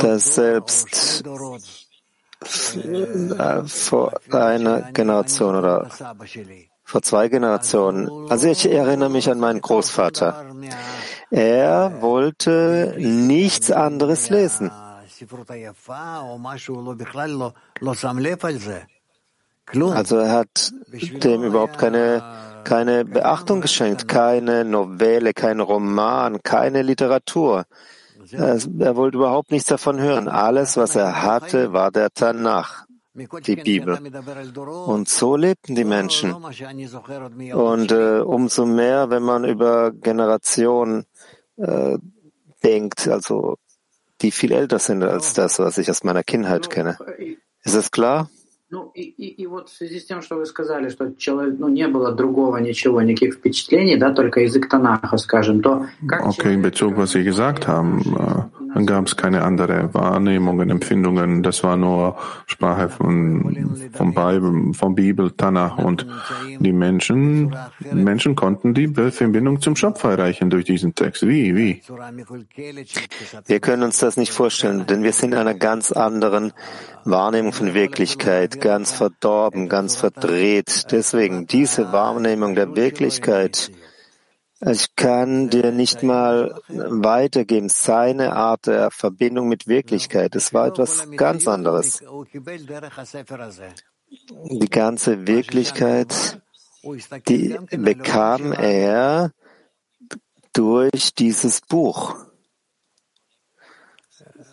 dass 0.00 0.34
selbst 0.34 1.22
äh, 2.74 3.62
vor 3.64 4.12
einer 4.30 4.92
Generation 4.92 5.56
oder 5.56 5.88
vor 6.84 7.02
zwei 7.02 7.28
Generationen. 7.28 8.30
Also 8.30 8.48
ich 8.48 8.70
erinnere 8.70 9.10
mich 9.10 9.30
an 9.30 9.38
meinen 9.38 9.60
Großvater. 9.60 10.44
Er 11.30 12.02
wollte 12.02 12.94
nichts 12.98 13.70
anderes 13.70 14.28
lesen. 14.28 14.70
Also 19.94 20.16
er 20.16 20.32
hat 20.32 20.72
dem 21.24 21.42
überhaupt 21.44 21.78
keine, 21.78 22.22
keine 22.64 23.04
Beachtung 23.04 23.60
geschenkt, 23.60 24.08
keine 24.08 24.64
Novelle, 24.64 25.32
kein 25.32 25.60
Roman, 25.60 26.42
keine 26.42 26.82
Literatur. 26.82 27.64
Er 28.30 28.96
wollte 28.96 29.16
überhaupt 29.18 29.50
nichts 29.50 29.68
davon 29.68 29.98
hören. 29.98 30.28
Alles, 30.28 30.76
was 30.76 30.96
er 30.96 31.22
hatte, 31.22 31.72
war 31.72 31.90
der 31.90 32.10
Tanach, 32.10 32.86
die 33.14 33.56
Bibel. 33.56 33.98
Und 34.86 35.08
so 35.08 35.36
lebten 35.36 35.74
die 35.74 35.84
Menschen. 35.84 36.32
Und 36.32 37.92
äh, 37.92 38.20
umso 38.20 38.66
mehr, 38.66 39.10
wenn 39.10 39.22
man 39.22 39.44
über 39.44 39.90
Generationen 39.92 41.04
äh, 41.56 41.98
denkt, 42.62 43.08
also 43.08 43.56
die 44.20 44.30
viel 44.30 44.52
älter 44.52 44.78
sind 44.78 45.02
als 45.02 45.34
das, 45.34 45.58
was 45.58 45.78
ich 45.78 45.90
aus 45.90 46.04
meiner 46.04 46.22
Kindheit 46.22 46.70
kenne. 46.70 46.96
Ist 47.64 47.74
es 47.74 47.90
klar? 47.90 48.30
Ну 48.72 48.90
и, 48.94 49.02
и, 49.02 49.42
и 49.42 49.46
вот 49.46 49.68
в 49.68 49.76
связи 49.76 50.00
с 50.00 50.06
тем, 50.06 50.22
что 50.22 50.36
вы 50.36 50.46
сказали, 50.46 50.88
что 50.88 51.12
человек, 51.18 51.56
ну, 51.58 51.68
не 51.68 51.86
было 51.88 52.10
другого 52.10 52.56
ничего, 52.56 53.02
никаких 53.02 53.34
впечатлений, 53.34 53.98
да, 53.98 54.14
только 54.14 54.40
язык 54.40 54.66
Танаха, 54.66 55.18
скажем, 55.18 55.60
то 55.60 55.88
как 56.08 56.24
Okay, 56.24 56.54
in 56.54 56.62
Bezug, 56.62 56.96
was 56.96 57.12
Sie 57.12 57.22
gesagt 57.22 57.66
haben, 57.66 58.02
dann 58.74 58.86
gab 58.86 59.06
es 59.06 59.16
keine 59.16 59.42
andere 59.42 59.92
Wahrnehmungen, 59.92 60.70
Empfindungen, 60.70 61.42
das 61.42 61.62
war 61.62 61.76
nur 61.76 62.16
Sprache 62.46 62.88
von, 62.88 63.90
vom 63.92 64.14
Bibel, 64.14 64.74
vom 64.74 64.94
Bibel, 64.94 65.30
Tanach 65.32 65.78
und 65.78 66.06
die 66.58 66.72
Menschen, 66.72 67.54
Menschen 67.92 68.34
konnten 68.34 68.74
die 68.74 68.88
Verbindung 68.88 69.60
zum 69.60 69.76
Schöpfer 69.76 70.12
erreichen 70.12 70.50
durch 70.50 70.64
diesen 70.64 70.94
Text. 70.94 71.26
Wie, 71.26 71.54
wie? 71.56 71.82
Wir 73.46 73.60
können 73.60 73.82
uns 73.82 73.98
das 73.98 74.16
nicht 74.16 74.32
vorstellen, 74.32 74.86
denn 74.86 75.02
wir 75.02 75.12
sind 75.12 75.32
in 75.32 75.38
einer 75.38 75.54
ganz 75.54 75.92
anderen 75.92 76.52
Wahrnehmung 77.04 77.52
von 77.52 77.74
Wirklichkeit, 77.74 78.60
ganz 78.60 78.92
verdorben, 78.92 79.68
ganz 79.68 79.96
verdreht. 79.96 80.86
Deswegen 80.92 81.46
diese 81.46 81.92
Wahrnehmung 81.92 82.54
der 82.54 82.76
Wirklichkeit, 82.76 83.70
ich 84.64 84.94
kann 84.94 85.50
dir 85.50 85.72
nicht 85.72 86.02
mal 86.02 86.54
weitergeben, 86.68 87.68
seine 87.68 88.34
Art 88.34 88.66
der 88.66 88.90
Verbindung 88.90 89.48
mit 89.48 89.66
Wirklichkeit. 89.66 90.36
Es 90.36 90.54
war 90.54 90.68
etwas 90.68 91.10
ganz 91.16 91.48
anderes. 91.48 92.02
Die 94.44 94.70
ganze 94.70 95.26
Wirklichkeit, 95.26 96.40
die 97.28 97.58
bekam 97.70 98.52
er 98.52 99.32
durch 100.52 101.14
dieses 101.14 101.60
Buch. 101.62 102.14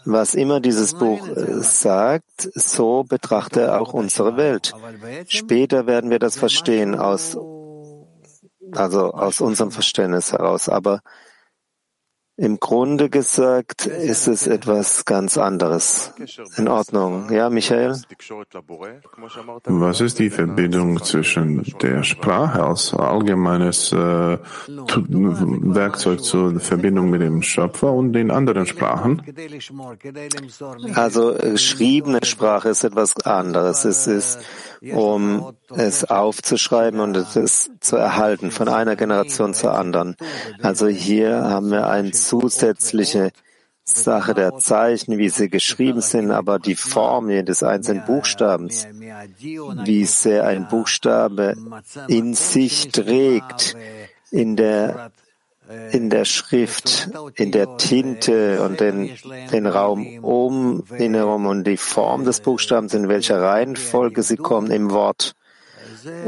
was 0.06 0.34
immer 0.34 0.60
dieses 0.60 0.96
Buch 0.96 1.28
äh, 1.28 1.62
sagt, 1.62 2.50
so 2.56 3.04
betrachte 3.04 3.62
er 3.62 3.82
auch 3.82 3.94
unsere 3.94 4.38
Welt. 4.38 4.74
Später 5.28 5.88
werden 5.88 6.10
wir 6.10 6.20
das 6.20 6.38
verstehen 6.38 6.96
aus, 6.96 7.38
also 8.74 9.12
aus 9.12 9.42
unserem 9.42 9.72
Verständnis 9.72 10.32
heraus. 10.32 10.70
Aber 10.70 11.02
im 12.40 12.58
Grunde 12.58 13.10
gesagt 13.10 13.86
ist 13.86 14.28
es 14.28 14.48
etwas 14.48 15.04
ganz 15.04 15.38
anderes. 15.38 16.14
In 16.56 16.70
Ordnung. 16.70 17.30
Ja, 17.32 17.50
Michael? 17.50 17.98
Was 19.66 20.00
ist 20.00 20.20
die 20.20 20.30
Verbindung 20.30 21.04
zwischen 21.04 21.64
der 21.82 22.04
Sprache 22.04 22.64
als 22.64 22.94
allgemeines 22.94 23.92
äh, 23.92 23.98
Werkzeug 23.98 26.24
zur 26.24 26.58
Verbindung 26.62 27.10
mit 27.10 27.22
dem 27.22 27.42
Schöpfer 27.42 27.92
und 27.92 28.14
den 28.14 28.32
anderen 28.32 28.66
Sprachen? 28.66 29.22
Also 30.96 31.34
geschriebene 31.34 32.20
Sprache 32.24 32.70
ist 32.70 32.86
etwas 32.86 33.18
anderes. 33.26 33.84
Es 33.84 34.08
ist 34.08 34.40
um 34.94 35.54
es 35.76 36.06
aufzuschreiben 36.06 37.00
und 37.00 37.18
es 37.18 37.70
zu 37.80 37.98
erhalten 37.98 38.52
von 38.52 38.70
einer 38.70 38.96
Generation 38.96 39.54
zur 39.54 39.78
anderen. 39.78 40.16
Also 40.62 40.88
hier 40.88 41.44
haben 41.44 41.70
wir 41.70 41.88
eine 41.88 42.12
zusätzliche 42.30 43.32
Sache 43.84 44.34
der 44.34 44.58
Zeichen, 44.58 45.18
wie 45.18 45.30
sie 45.30 45.50
geschrieben 45.50 46.02
sind, 46.02 46.32
aber 46.32 46.60
die 46.60 46.76
Form 46.76 47.30
jedes 47.30 47.64
einzelnen 47.64 48.06
Buchstabens, 48.06 48.88
wie 49.40 50.06
sehr 50.06 50.46
ein 50.46 50.68
Buchstabe 50.68 51.56
in 52.08 52.36
sich 52.36 52.90
trägt, 52.90 53.76
in 54.32 54.56
der 54.56 55.12
in 55.92 56.10
der 56.10 56.26
Schrift, 56.26 57.10
in 57.36 57.52
der 57.52 57.78
Tinte 57.78 58.60
und 58.64 58.80
den, 58.80 59.12
den 59.52 59.68
Raum 59.68 60.24
um 60.24 60.84
ihn 60.98 61.14
herum 61.14 61.46
und 61.46 61.64
die 61.64 61.78
Form 61.78 62.26
des 62.26 62.42
Buchstabens, 62.42 62.96
in 62.96 63.08
welcher 63.08 63.40
Reihenfolge 63.40 64.24
sie 64.24 64.38
kommen 64.38 64.72
im 64.72 64.90
Wort 64.90 65.36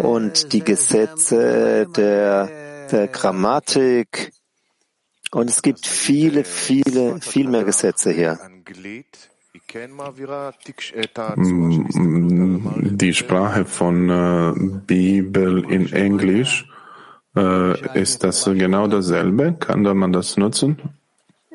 und 0.03 0.53
die 0.53 0.63
Gesetze 0.63 1.87
der, 1.87 2.49
der 2.91 3.07
Grammatik. 3.07 4.31
Und 5.31 5.49
es 5.49 5.61
gibt 5.61 5.87
viele, 5.87 6.43
viele, 6.43 7.21
viel 7.21 7.47
mehr 7.47 7.63
Gesetze 7.63 8.11
hier. 8.11 8.37
Die 13.01 13.13
Sprache 13.13 13.65
von 13.65 14.09
äh, 14.09 14.53
Bibel 14.85 15.71
in 15.71 15.93
Englisch 15.93 16.67
äh, 17.35 17.99
ist 17.99 18.23
das 18.23 18.43
genau 18.45 18.87
dasselbe? 18.87 19.53
Kann 19.53 19.83
man 19.83 20.11
das 20.11 20.35
nutzen? 20.37 20.77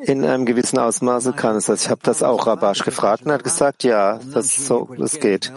In 0.02 0.24
einem 0.26 0.44
gewissen 0.44 0.78
Ausmaße 0.78 1.32
kann 1.32 1.56
es 1.56 1.66
das. 1.66 1.84
Ich 1.84 1.90
habe 1.90 2.02
das 2.04 2.22
auch 2.22 2.46
Rabash 2.46 2.84
gefragt 2.84 3.22
und 3.24 3.30
er 3.30 3.34
hat 3.34 3.44
gesagt, 3.44 3.82
ja, 3.82 4.20
das, 4.32 4.54
so, 4.66 4.90
das 4.98 5.20
geht. 5.20 5.52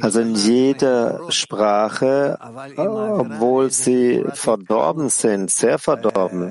Also 0.00 0.20
in 0.20 0.34
jeder 0.34 1.20
Sprache, 1.30 2.38
obwohl 2.76 3.70
sie 3.70 4.24
verdorben 4.32 5.10
sind, 5.10 5.50
sehr 5.50 5.78
verdorben, 5.78 6.50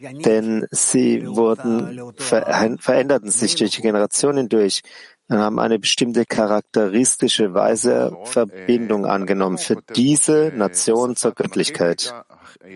denn 0.00 0.66
sie 0.70 1.26
wurden, 1.26 2.12
veränderten 2.16 3.30
sich 3.30 3.54
durch 3.56 3.72
die 3.72 3.82
Generationen 3.82 4.38
hindurch 4.38 4.82
und 5.28 5.38
haben 5.38 5.58
eine 5.58 5.78
bestimmte 5.78 6.24
charakteristische 6.24 7.52
Weise 7.54 8.16
Verbindung 8.24 9.06
angenommen 9.06 9.58
für 9.58 9.78
diese 9.94 10.52
Nation 10.54 11.16
zur 11.16 11.32
Göttlichkeit. 11.32 12.14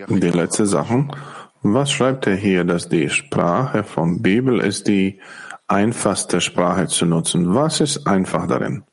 Die 0.08 0.30
letzte 0.30 0.66
Sache. 0.66 1.08
Was 1.62 1.92
schreibt 1.92 2.26
er 2.26 2.34
hier, 2.34 2.64
dass 2.64 2.88
die 2.88 3.08
Sprache 3.08 3.84
von 3.84 4.20
Bibel 4.20 4.60
ist 4.60 4.88
die 4.88 5.20
einfachste 5.68 6.40
Sprache 6.40 6.88
zu 6.88 7.06
nutzen? 7.06 7.54
Was 7.54 7.80
ist 7.80 8.06
einfach 8.06 8.46
darin? 8.48 8.84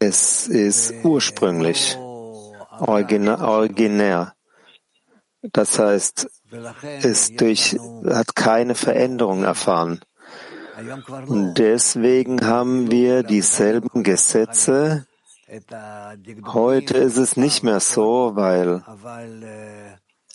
Es 0.00 0.48
ist 0.48 0.94
ursprünglich, 1.04 1.96
originär. 2.80 4.34
Das 5.52 5.78
heißt, 5.78 6.28
es 7.02 7.34
durch, 7.34 7.76
hat 8.08 8.34
keine 8.34 8.74
Veränderung 8.74 9.44
erfahren. 9.44 10.00
Und 11.26 11.54
deswegen 11.54 12.46
haben 12.46 12.90
wir 12.90 13.22
dieselben 13.22 14.02
Gesetze, 14.02 15.06
Heute 16.46 16.96
ist 16.96 17.18
es 17.18 17.36
nicht 17.36 17.62
mehr 17.62 17.80
so, 17.80 18.32
weil 18.34 18.82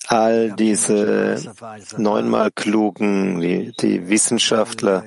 all 0.08 0.52
diese 0.52 1.38
neunmal 1.98 2.52
klugen, 2.52 3.42
die, 3.42 3.74
die 3.80 4.08
Wissenschaftler, 4.10 5.04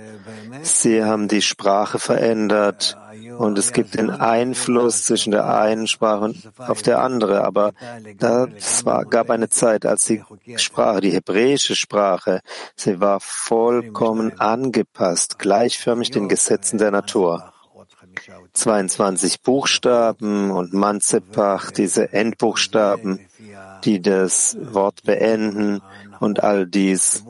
sie 0.62 1.04
haben 1.04 1.28
die 1.28 1.42
Sprache 1.42 1.98
verändert 1.98 2.98
und 3.38 3.58
es 3.58 3.72
gibt 3.72 3.94
den 3.94 4.10
Einfluss 4.10 5.04
zwischen 5.04 5.30
der 5.30 5.58
einen 5.58 5.86
Sprache 5.86 6.24
und 6.24 6.50
auf 6.58 6.82
der 6.82 7.00
andere. 7.00 7.44
Aber 7.44 7.72
das 8.18 8.84
war, 8.84 9.04
gab 9.04 9.30
eine 9.30 9.48
Zeit, 9.48 9.86
als 9.86 10.04
die 10.04 10.22
Sprache, 10.56 11.00
die 11.00 11.10
hebräische 11.10 11.76
Sprache, 11.76 12.40
sie 12.76 13.00
war 13.00 13.20
vollkommen 13.20 14.38
angepasst, 14.40 15.38
gleichförmig 15.38 16.10
den 16.10 16.28
Gesetzen 16.28 16.78
der 16.78 16.90
Natur. 16.90 17.52
22 18.52 19.42
Buchstaben 19.42 20.50
und 20.50 20.74
Manzepach, 20.74 21.70
diese 21.70 22.12
Endbuchstaben, 22.12 23.20
die 23.84 24.00
das 24.00 24.56
Wort 24.60 25.02
beenden 25.04 25.80
und 26.20 26.42
all 26.42 26.66
dies 26.66 27.24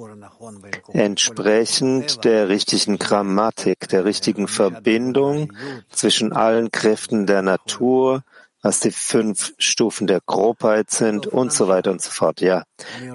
entsprechend 0.92 2.24
der 2.24 2.48
richtigen 2.48 2.98
Grammatik, 2.98 3.88
der 3.88 4.04
richtigen 4.04 4.48
Verbindung 4.48 5.52
zwischen 5.90 6.32
allen 6.32 6.70
Kräften 6.70 7.26
der 7.26 7.42
Natur, 7.42 8.22
was 8.62 8.80
die 8.80 8.92
fünf 8.92 9.52
Stufen 9.58 10.06
der 10.06 10.20
Grobheit 10.24 10.90
sind 10.90 11.26
und 11.26 11.52
so 11.52 11.68
weiter 11.68 11.90
und 11.90 12.00
so 12.00 12.10
fort. 12.10 12.40
Ja. 12.40 12.64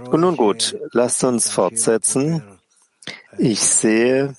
Und 0.09 0.21
nun 0.21 0.35
gut, 0.35 0.77
lasst 0.91 1.23
uns 1.23 1.49
fortsetzen. 1.49 2.43
Ich 3.37 3.61
sehe, 3.61 4.35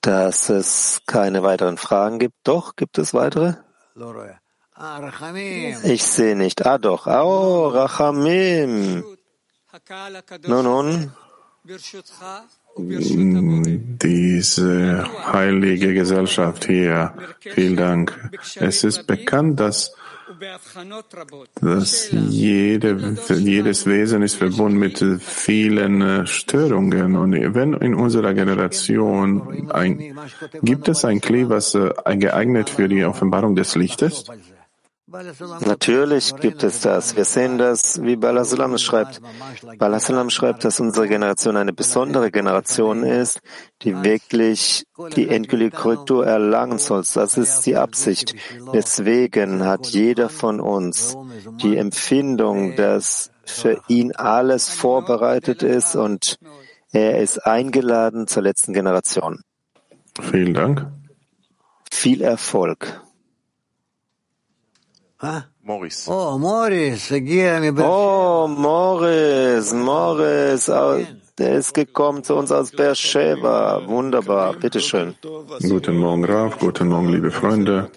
dass 0.00 0.48
es 0.48 1.02
keine 1.06 1.42
weiteren 1.42 1.76
Fragen 1.76 2.18
gibt. 2.18 2.36
Doch, 2.44 2.76
gibt 2.76 2.98
es 2.98 3.12
weitere? 3.12 3.54
Ich 5.82 6.04
sehe 6.04 6.36
nicht. 6.36 6.64
Ah 6.64 6.78
doch. 6.78 7.06
Oh, 7.06 7.68
Rachamim. 7.68 9.17
Nun, 10.46 10.64
nun. 10.64 11.12
Diese 14.02 15.04
heilige 15.32 15.94
Gesellschaft 15.94 16.66
hier. 16.66 17.14
Vielen 17.40 17.76
Dank. 17.76 18.30
Es 18.56 18.84
ist 18.84 19.06
bekannt, 19.06 19.58
dass 19.58 19.92
dass 21.60 22.10
jede, 22.12 23.16
jedes 23.28 23.86
Wesen 23.86 24.22
ist 24.22 24.36
verbunden 24.36 24.78
mit 24.78 25.04
vielen 25.20 26.02
äh, 26.02 26.26
Störungen. 26.26 27.16
Und 27.16 27.32
wenn 27.54 27.72
in 27.74 27.94
unserer 27.94 28.34
Generation 28.34 29.70
ein, 29.70 30.18
gibt 30.62 30.88
es 30.88 31.04
ein 31.04 31.20
Klee, 31.20 31.48
was 31.48 31.74
äh, 31.74 31.90
geeignet 32.16 32.68
für 32.70 32.88
die 32.88 33.04
Offenbarung 33.04 33.56
des 33.56 33.74
Lichtes? 33.74 34.24
Natürlich 35.64 36.36
gibt 36.36 36.62
es 36.62 36.80
das. 36.80 37.16
Wir 37.16 37.24
sehen 37.24 37.56
das, 37.56 38.02
wie 38.02 38.16
Balasalam 38.16 38.76
schreibt. 38.76 39.22
Balasalam 39.78 40.28
schreibt, 40.28 40.64
dass 40.64 40.80
unsere 40.80 41.08
Generation 41.08 41.56
eine 41.56 41.72
besondere 41.72 42.30
Generation 42.30 43.04
ist, 43.04 43.40
die 43.82 44.02
wirklich 44.02 44.84
die 45.16 45.28
endgültige 45.28 45.74
Korrektur 45.74 46.26
erlangen 46.26 46.78
soll. 46.78 47.04
Das 47.14 47.38
ist 47.38 47.62
die 47.62 47.76
Absicht. 47.76 48.34
Deswegen 48.74 49.64
hat 49.64 49.86
jeder 49.86 50.28
von 50.28 50.60
uns 50.60 51.16
die 51.62 51.78
Empfindung, 51.78 52.76
dass 52.76 53.30
für 53.46 53.80
ihn 53.88 54.14
alles 54.14 54.68
vorbereitet 54.68 55.62
ist 55.62 55.96
und 55.96 56.36
er 56.92 57.18
ist 57.18 57.38
eingeladen 57.46 58.26
zur 58.26 58.42
letzten 58.42 58.74
Generation. 58.74 59.40
Vielen 60.20 60.52
Dank. 60.52 60.86
Viel 61.90 62.20
Erfolg. 62.20 63.00
Morris. 65.62 66.06
Oh, 66.08 66.38
Morris, 66.38 67.10
Oh, 67.10 68.46
Morris, 68.48 69.72
Morris, 69.72 70.70
der 71.38 71.54
ist 71.56 71.74
gekommen 71.74 72.22
zu 72.22 72.36
uns 72.36 72.52
aus 72.52 72.70
Beersheba. 72.70 73.82
Wunderbar, 73.86 74.54
bitteschön. 74.54 75.16
Guten 75.68 75.96
Morgen, 75.96 76.24
Raf, 76.24 76.58
guten 76.60 76.88
Morgen, 76.88 77.08
liebe 77.08 77.32
Freunde. 77.32 77.90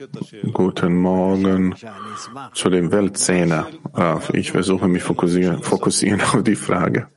Guten 0.51 0.95
Morgen 0.97 1.75
zu 2.53 2.69
dem 2.71 2.91
Weltzehner. 2.91 3.67
Raf, 3.93 4.31
ich 4.33 4.51
versuche 4.51 4.87
mich 4.87 5.03
fokussieren, 5.03 5.61
fokussieren 5.61 6.21
auf 6.21 6.41
die 6.41 6.55
Frage. 6.55 7.07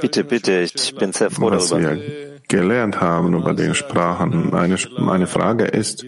Bitte, 0.00 0.24
bitte, 0.24 0.60
ich 0.60 0.94
bin 0.94 1.12
sehr 1.12 1.30
froh 1.30 1.50
Was 1.50 1.68
darüber. 1.68 1.96
Wir 1.96 2.40
gelernt 2.48 3.00
haben 3.00 3.34
über 3.34 3.54
den 3.54 3.74
Sprachen. 3.74 4.54
Eine, 4.54 4.76
eine 5.08 5.26
Frage 5.26 5.64
ist, 5.64 6.04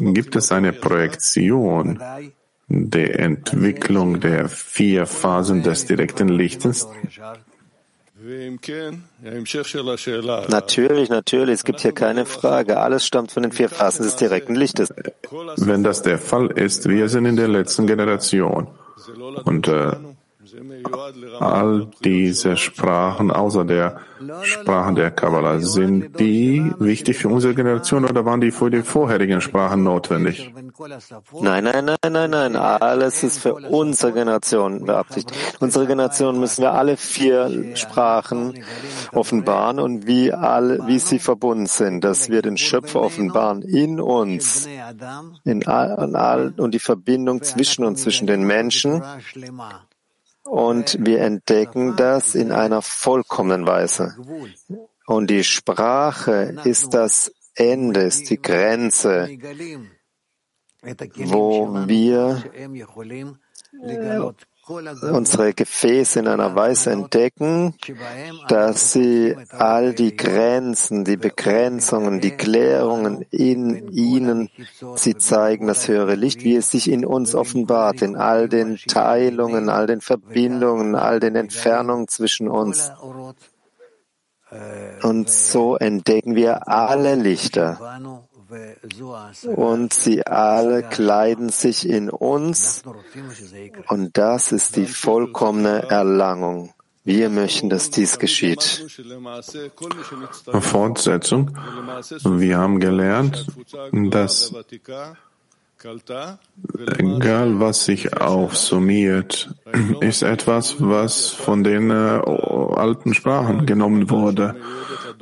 gibt 0.00 0.36
es 0.36 0.52
eine 0.52 0.72
Projektion 0.72 2.00
der 2.68 3.20
Entwicklung 3.20 4.20
der 4.20 4.48
vier 4.48 5.06
Phasen 5.06 5.62
des 5.62 5.84
direkten 5.86 6.28
Lichtes? 6.28 6.88
Natürlich, 10.48 11.10
natürlich, 11.10 11.54
es 11.54 11.64
gibt 11.64 11.80
hier 11.80 11.92
keine 11.92 12.26
Frage. 12.26 12.78
Alles 12.78 13.06
stammt 13.06 13.30
von 13.30 13.42
den 13.44 13.52
vier 13.52 13.68
Phasen 13.68 14.04
des 14.04 14.16
direkten 14.16 14.54
Lichtes. 14.56 14.92
Wenn 15.58 15.84
das 15.84 16.02
der 16.02 16.18
Fall 16.18 16.48
ist, 16.48 16.88
wir 16.88 17.08
sind 17.08 17.26
in 17.26 17.36
der 17.36 17.48
letzten 17.48 17.86
Generation. 17.86 18.66
Und 19.44 19.68
äh, 19.68 19.92
all 21.40 21.88
diese 22.04 22.56
Sprachen 22.56 23.30
außer 23.30 23.64
der 23.64 24.00
Sprachen 24.42 24.94
der 24.94 25.10
Kabbalah, 25.10 25.60
sind 25.60 26.18
die 26.18 26.72
wichtig 26.78 27.18
für 27.18 27.28
unsere 27.28 27.54
Generation 27.54 28.04
oder 28.04 28.24
waren 28.24 28.40
die 28.40 28.50
für 28.50 28.70
die 28.70 28.82
vorherigen 28.82 29.40
Sprachen 29.40 29.82
notwendig? 29.82 30.52
Nein, 31.40 31.64
nein, 31.64 31.84
nein, 31.84 32.12
nein, 32.12 32.30
nein. 32.30 32.56
Alles 32.56 33.22
ist 33.22 33.38
für 33.38 33.54
unsere 33.54 34.12
Generation 34.12 34.84
beabsichtigt. 34.84 35.58
Unsere 35.60 35.86
Generation 35.86 36.38
müssen 36.40 36.62
wir 36.62 36.72
alle 36.72 36.96
vier 36.96 37.76
Sprachen 37.76 38.54
offenbaren 39.12 39.80
und 39.80 40.06
wie 40.06 40.32
alle, 40.32 40.86
wie 40.86 40.98
sie 40.98 41.18
verbunden 41.18 41.66
sind, 41.66 42.04
dass 42.04 42.30
wir 42.30 42.42
den 42.42 42.56
Schöpfer 42.56 43.00
offenbaren 43.00 43.62
in 43.62 44.00
uns, 44.00 44.68
in 45.44 45.66
all, 45.66 46.14
all, 46.14 46.54
und 46.56 46.72
die 46.72 46.78
Verbindung 46.78 47.42
zwischen 47.42 47.84
uns, 47.84 48.02
zwischen 48.02 48.26
den 48.26 48.44
Menschen 48.44 49.02
und 50.46 50.96
wir 51.00 51.20
entdecken 51.20 51.96
das 51.96 52.34
in 52.34 52.52
einer 52.52 52.82
vollkommenen 52.82 53.66
Weise. 53.66 54.16
Und 55.06 55.30
die 55.30 55.44
Sprache 55.44 56.56
ist 56.64 56.94
das 56.94 57.32
Ende, 57.54 58.02
ist 58.02 58.30
die 58.30 58.40
Grenze, 58.40 59.28
wo 61.16 61.86
wir 61.86 62.42
unsere 64.68 65.54
Gefäße 65.54 66.20
in 66.20 66.28
einer 66.28 66.54
Weise 66.54 66.90
entdecken, 66.90 67.74
dass 68.48 68.92
sie 68.92 69.36
all 69.50 69.94
die 69.94 70.16
Grenzen, 70.16 71.04
die 71.04 71.16
Begrenzungen, 71.16 72.20
die 72.20 72.32
Klärungen 72.32 73.24
in 73.30 73.88
ihnen, 73.92 74.50
sie 74.96 75.16
zeigen 75.16 75.66
das 75.66 75.88
höhere 75.88 76.14
Licht, 76.14 76.42
wie 76.42 76.56
es 76.56 76.70
sich 76.70 76.90
in 76.90 77.04
uns 77.04 77.34
offenbart, 77.34 78.02
in 78.02 78.16
all 78.16 78.48
den 78.48 78.76
Teilungen, 78.76 79.68
all 79.68 79.86
den 79.86 80.00
Verbindungen, 80.00 80.94
all 80.94 81.20
den 81.20 81.36
Entfernungen 81.36 82.08
zwischen 82.08 82.48
uns. 82.48 82.90
Und 85.02 85.28
so 85.28 85.76
entdecken 85.76 86.34
wir 86.34 86.68
alle 86.68 87.14
Lichter 87.14 87.98
und 89.54 89.92
sie 89.92 90.26
alle 90.26 90.82
kleiden 90.82 91.48
sich 91.48 91.88
in 91.88 92.10
uns 92.10 92.82
und 93.88 94.16
das 94.16 94.52
ist 94.52 94.76
die 94.76 94.86
vollkommene 94.86 95.90
Erlangung. 95.90 96.72
Wir 97.04 97.30
möchten, 97.30 97.70
dass 97.70 97.90
dies 97.90 98.18
geschieht. 98.18 98.84
Fortsetzung. 100.60 101.56
Wir 102.24 102.58
haben 102.58 102.80
gelernt, 102.80 103.46
dass 103.92 104.52
egal 106.98 107.60
was 107.60 107.84
sich 107.84 108.12
aufsummiert, 108.16 109.50
ist 110.00 110.22
etwas, 110.22 110.76
was 110.80 111.30
von 111.30 111.64
den 111.64 111.90
äh, 111.90 111.94
alten 111.94 113.14
Sprachen 113.14 113.66
genommen 113.66 114.10
wurde 114.10 114.56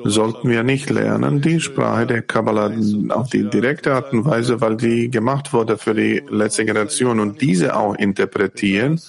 sollten 0.03 0.49
wir 0.51 0.63
nicht 0.63 0.91
lernen, 0.91 1.41
die 1.41 1.61
Sprache 1.61 2.07
der 2.07 2.23
Kabbalah 2.23 2.73
auf 3.11 3.31
die 3.31 3.49
direkte 3.49 3.95
Art 3.95 4.13
und 4.13 4.25
Weise, 4.25 4.61
weil 4.61 4.77
die 4.77 5.11
gemacht 5.11 5.53
wurde 5.53 5.79
für 5.79 5.95
die 5.95 6.23
letzte 6.29 6.65
Generation 6.65 7.21
und 7.21 7.41
diese 7.41 7.77
auch 7.77 7.95
interpretieren. 7.95 9.01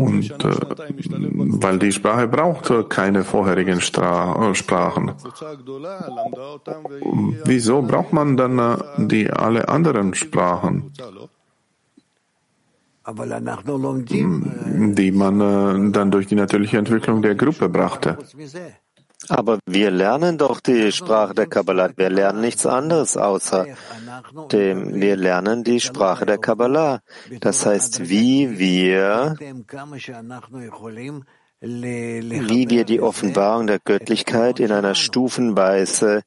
Und 0.00 0.30
äh, 0.30 1.62
weil 1.64 1.78
die 1.78 1.92
Sprache 1.92 2.26
braucht 2.26 2.72
keine 2.88 3.22
vorherigen 3.24 3.80
Stra 3.80 4.54
Sprachen. 4.54 5.12
Wieso 7.44 7.82
braucht 7.82 8.12
man 8.12 8.36
dann 8.36 8.58
äh, 8.58 8.76
die 8.96 9.30
alle 9.30 9.68
anderen 9.68 10.14
Sprachen? 10.14 10.92
die 15.00 15.10
man 15.12 15.40
äh, 15.40 15.92
dann 15.92 16.10
durch 16.10 16.26
die 16.26 16.34
natürliche 16.34 16.78
Entwicklung 16.78 17.22
der 17.22 17.34
Gruppe 17.34 17.68
brachte. 17.68 18.16
Aber 19.28 19.58
wir 19.66 19.90
lernen 19.90 20.38
doch 20.38 20.60
die 20.60 20.92
Sprache 20.92 21.34
der 21.34 21.46
Kabbalah. 21.46 21.90
Wir 21.96 22.08
lernen 22.08 22.40
nichts 22.40 22.64
anderes 22.64 23.16
außer 23.16 23.66
dem. 24.50 24.94
Wir 24.94 25.16
lernen 25.16 25.62
die 25.62 25.80
Sprache 25.80 26.24
der 26.26 26.38
Kabbalah. 26.38 27.00
Das 27.40 27.66
heißt, 27.66 28.08
wie 28.08 28.58
wir, 28.58 29.36
wie 31.60 32.70
wir 32.70 32.84
die 32.84 33.00
Offenbarung 33.00 33.66
der 33.66 33.78
Göttlichkeit 33.78 34.58
in 34.58 34.72
einer 34.72 34.94
Stufenweise 34.94 36.22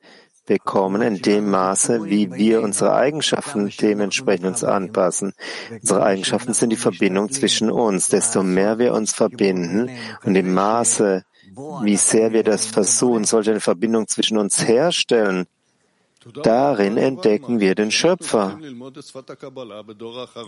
bekommen 0.45 1.01
in 1.01 1.21
dem 1.21 1.49
Maße, 1.49 2.05
wie 2.05 2.31
wir 2.33 2.61
unsere 2.61 2.93
Eigenschaften 2.93 3.71
dementsprechend 3.79 4.45
uns 4.45 4.63
anpassen. 4.63 5.33
Unsere 5.71 6.03
Eigenschaften 6.03 6.53
sind 6.53 6.69
die 6.71 6.77
Verbindung 6.77 7.31
zwischen 7.31 7.71
uns. 7.71 8.09
Desto 8.09 8.43
mehr 8.43 8.77
wir 8.77 8.93
uns 8.93 9.13
verbinden 9.13 9.89
und 10.23 10.35
im 10.35 10.53
Maße, 10.53 11.23
wie 11.83 11.97
sehr 11.97 12.33
wir 12.33 12.43
das 12.43 12.65
versuchen, 12.65 13.25
solche 13.25 13.51
eine 13.51 13.59
Verbindung 13.59 14.07
zwischen 14.07 14.37
uns 14.37 14.67
herstellen, 14.67 15.47
Darin 16.43 16.97
entdecken 16.97 17.59
wir 17.59 17.75
den 17.75 17.91
Schöpfer. 17.91 18.57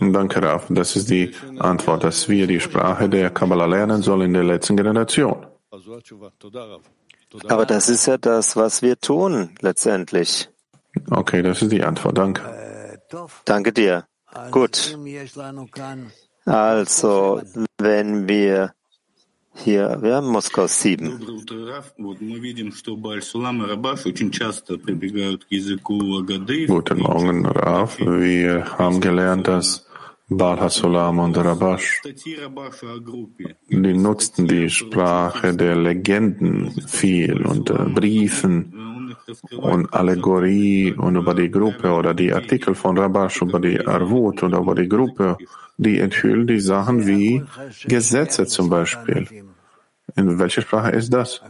Danke, 0.00 0.42
Raf. 0.42 0.66
Das 0.70 0.96
ist 0.96 1.10
die 1.10 1.34
Antwort, 1.58 2.04
dass 2.04 2.28
wir 2.28 2.46
die 2.46 2.60
Sprache 2.60 3.08
der 3.08 3.30
Kabbalah 3.30 3.66
lernen 3.66 4.02
sollen 4.02 4.22
in 4.22 4.32
der 4.34 4.44
letzten 4.44 4.76
Generation. 4.76 5.46
Aber 7.48 7.66
das 7.66 7.88
ist 7.88 8.06
ja 8.06 8.16
das, 8.16 8.56
was 8.56 8.82
wir 8.82 8.98
tun, 8.98 9.50
letztendlich. 9.60 10.48
Okay, 11.10 11.42
das 11.42 11.60
ist 11.60 11.72
die 11.72 11.82
Antwort. 11.82 12.16
Danke. 12.16 12.42
Danke 13.44 13.72
dir. 13.72 14.06
Gut. 14.50 14.96
Also, 16.46 17.42
wenn 17.78 18.28
wir 18.28 18.72
hier, 19.56 19.98
wir 20.00 20.16
haben 20.16 20.28
Moskau 20.28 20.66
7. 20.66 21.18
Guten 26.66 26.98
Morgen, 26.98 27.46
Raf. 27.46 27.98
Wir 27.98 28.78
haben 28.78 29.00
gelernt, 29.00 29.48
dass 29.48 29.86
Baal 30.28 30.60
Hasulam 30.60 31.18
und 31.20 31.36
Rabash, 31.36 32.02
die 33.68 33.94
nutzten 33.94 34.48
die 34.48 34.68
Sprache 34.68 35.54
der 35.54 35.76
Legenden 35.76 36.72
viel 36.88 37.46
und 37.46 37.70
äh, 37.70 37.84
Briefen 37.94 38.95
und 39.50 39.92
Allegorie 39.92 40.92
und 40.92 41.16
über 41.16 41.34
die 41.34 41.50
Gruppe 41.50 41.92
oder 41.92 42.14
die 42.14 42.32
Artikel 42.32 42.74
von 42.74 42.98
Rabash 42.98 43.42
über 43.42 43.60
die 43.60 43.84
Arvut 43.86 44.42
oder 44.42 44.58
über 44.58 44.74
die 44.74 44.88
Gruppe, 44.88 45.36
die 45.76 45.98
enthüllen 46.00 46.46
die 46.46 46.60
Sachen 46.60 47.06
wie 47.06 47.42
Gesetze 47.84 48.46
zum 48.46 48.68
Beispiel. 48.68 49.26
In 50.14 50.38
welcher 50.38 50.62
Sprache 50.62 50.90
ist 50.90 51.12
das? 51.12 51.42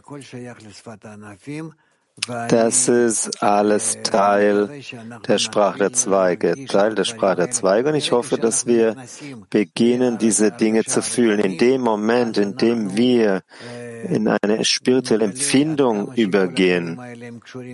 Das 2.27 2.89
ist 2.89 3.43
alles 3.43 3.99
Teil 4.03 4.83
der 5.29 5.39
Sprache 5.39 5.79
der 5.79 5.93
Zweige, 5.93 6.65
Teil 6.67 6.95
der 6.95 7.05
Sprache 7.05 7.37
der 7.37 7.51
Zweige. 7.51 7.91
Und 7.91 7.95
ich 7.95 8.11
hoffe, 8.11 8.39
dass 8.39 8.67
wir 8.67 8.97
beginnen, 9.51 10.17
diese 10.17 10.51
Dinge 10.51 10.85
zu 10.85 11.03
fühlen. 11.03 11.41
In 11.41 11.59
dem 11.59 11.83
Moment, 11.83 12.39
in 12.39 12.57
dem 12.57 12.97
wir 12.97 13.43
in 14.09 14.29
eine 14.29 14.65
spirituelle 14.65 15.27
Empfindung 15.27 16.15
übergehen, 16.15 16.99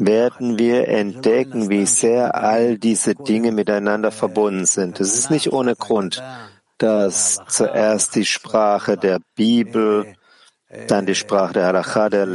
werden 0.01 0.59
wir 0.59 0.89
entdecken, 0.89 1.71
wie 1.71 1.87
sehr 1.87 2.35
all 2.35 2.79
diese 2.79 3.15
Dinge 3.15 3.53
miteinander 3.53 4.11
verbunden 4.11 4.67
sind. 4.67 5.01
Es 5.01 5.15
ist 5.15 5.31
nicht 5.31 5.53
ohne 5.53 5.77
Grund, 5.77 6.23
dass 6.79 7.39
zuerst 7.47 8.17
die 8.17 8.25
Sprache 8.25 8.97
der 8.97 9.21
Bibel, 9.37 10.15
dann 10.89 11.07
die 11.07 11.15
Sprache 11.15 11.53
der 11.53 11.67
Halacha, 11.67 12.09
der 12.09 12.27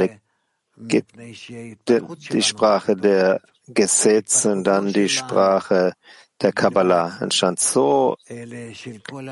die 0.78 2.42
Sprache 2.42 2.96
der 2.96 3.40
Gesetze 3.66 4.52
und 4.52 4.64
dann 4.64 4.92
die 4.92 5.08
Sprache 5.08 5.94
der 6.40 6.52
Kabbalah 6.52 7.18
entstand. 7.20 7.58
So, 7.58 8.16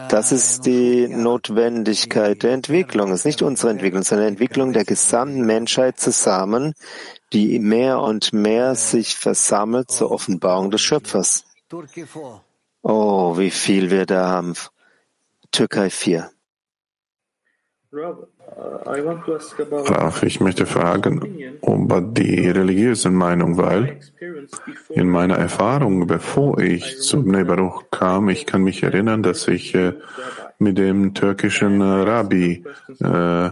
das 0.09 0.33
ist 0.33 0.67
die 0.67 1.07
Notwendigkeit 1.09 2.43
der 2.43 2.53
Entwicklung. 2.53 3.13
Es 3.13 3.21
ist 3.21 3.27
nicht 3.27 3.43
unsere 3.43 3.71
Entwicklung, 3.71 4.03
sondern 4.03 4.27
die 4.27 4.33
Entwicklung 4.33 4.73
der 4.73 4.85
gesamten 4.85 5.47
Menschheit 5.47 6.01
zusammen, 6.01 6.75
die 7.33 7.59
mehr 7.59 8.01
und 8.01 8.33
mehr 8.33 8.75
sich 8.75 9.17
versammelt 9.17 9.91
zur 9.91 10.11
Offenbarung 10.11 10.71
des 10.71 10.81
Schöpfers. 10.81 11.45
Oh, 12.83 13.39
wie 13.39 13.51
viel 13.51 13.91
wir 13.91 14.07
da 14.07 14.29
haben. 14.29 14.55
Türkei 15.53 15.91
4. 15.91 16.31
Raf, 18.59 20.23
ich 20.23 20.40
möchte 20.40 20.64
fragen 20.64 21.21
über 21.62 22.01
die 22.01 22.49
religiöse 22.49 23.11
Meinung, 23.11 23.59
weil 23.59 23.99
in 24.90 25.11
meiner 25.11 25.37
Erfahrung, 25.37 26.07
bevor 26.07 26.59
ich 26.59 27.01
zum 27.01 27.27
Nebaruch 27.27 27.85
kam, 27.90 28.31
ich 28.31 28.47
kann 28.47 28.62
mich 28.62 28.83
erinnern, 28.83 29.23
dass 29.23 29.47
ich 29.49 29.75
äh, 29.75 29.92
mit 30.59 30.79
dem 30.79 31.12
türkischen 31.12 31.83
Rabbi 31.83 32.64
äh, 33.01 33.51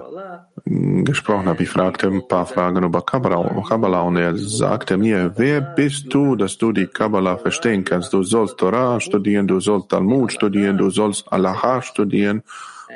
gesprochen 0.64 1.48
habe. 1.48 1.62
Ich 1.64 1.68
fragte 1.68 2.06
ein 2.06 2.26
paar 2.26 2.46
Fragen 2.46 2.82
über 2.82 3.02
Kabbalah 3.02 4.00
und 4.00 4.16
er 4.16 4.36
sagte 4.38 4.96
mir, 4.96 5.34
wer 5.36 5.60
bist 5.60 6.14
du, 6.14 6.34
dass 6.34 6.56
du 6.56 6.72
die 6.72 6.86
Kabbalah 6.86 7.36
verstehen 7.36 7.84
kannst? 7.84 8.14
Du 8.14 8.22
sollst 8.22 8.56
Torah 8.56 8.98
studieren, 9.00 9.46
du 9.46 9.60
sollst 9.60 9.90
Talmud 9.90 10.32
studieren, 10.32 10.78
du 10.78 10.88
sollst 10.88 11.30
Allah 11.30 11.82
studieren 11.82 12.42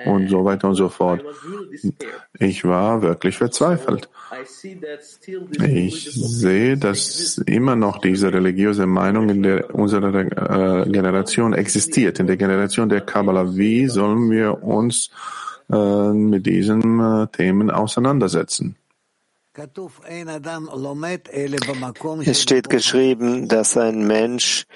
und 0.06 0.28
so 0.28 0.44
weiter 0.44 0.68
und 0.68 0.74
so 0.74 0.88
fort. 0.88 1.22
Ich 2.38 2.64
war 2.64 3.02
wirklich 3.02 3.38
verzweifelt. 3.38 4.08
Ich 5.64 6.10
sehe, 6.12 6.76
dass 6.76 7.38
immer 7.38 7.76
noch 7.76 7.98
diese 8.00 8.32
religiöse 8.32 8.86
Meinung 8.86 9.28
in 9.28 9.42
der, 9.42 9.74
unserer 9.74 10.14
äh, 10.14 10.90
Generation 10.90 11.52
existiert, 11.52 12.20
in 12.20 12.26
der 12.26 12.36
Generation 12.36 12.88
der 12.88 13.00
Kabbalah. 13.00 13.56
Wie 13.56 13.86
sollen 13.88 14.30
wir 14.30 14.62
uns 14.62 15.10
äh, 15.70 16.12
mit 16.12 16.46
diesen 16.46 17.00
äh, 17.00 17.26
Themen 17.28 17.70
auseinandersetzen? 17.70 18.76
Es 22.24 22.42
steht 22.42 22.70
geschrieben, 22.70 23.48
dass 23.48 23.76
ein 23.76 24.06
Mensch 24.06 24.66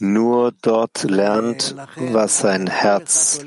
nur 0.00 0.52
dort 0.62 1.02
lernt, 1.04 1.74
was 1.96 2.38
sein 2.38 2.66
Herz 2.68 3.40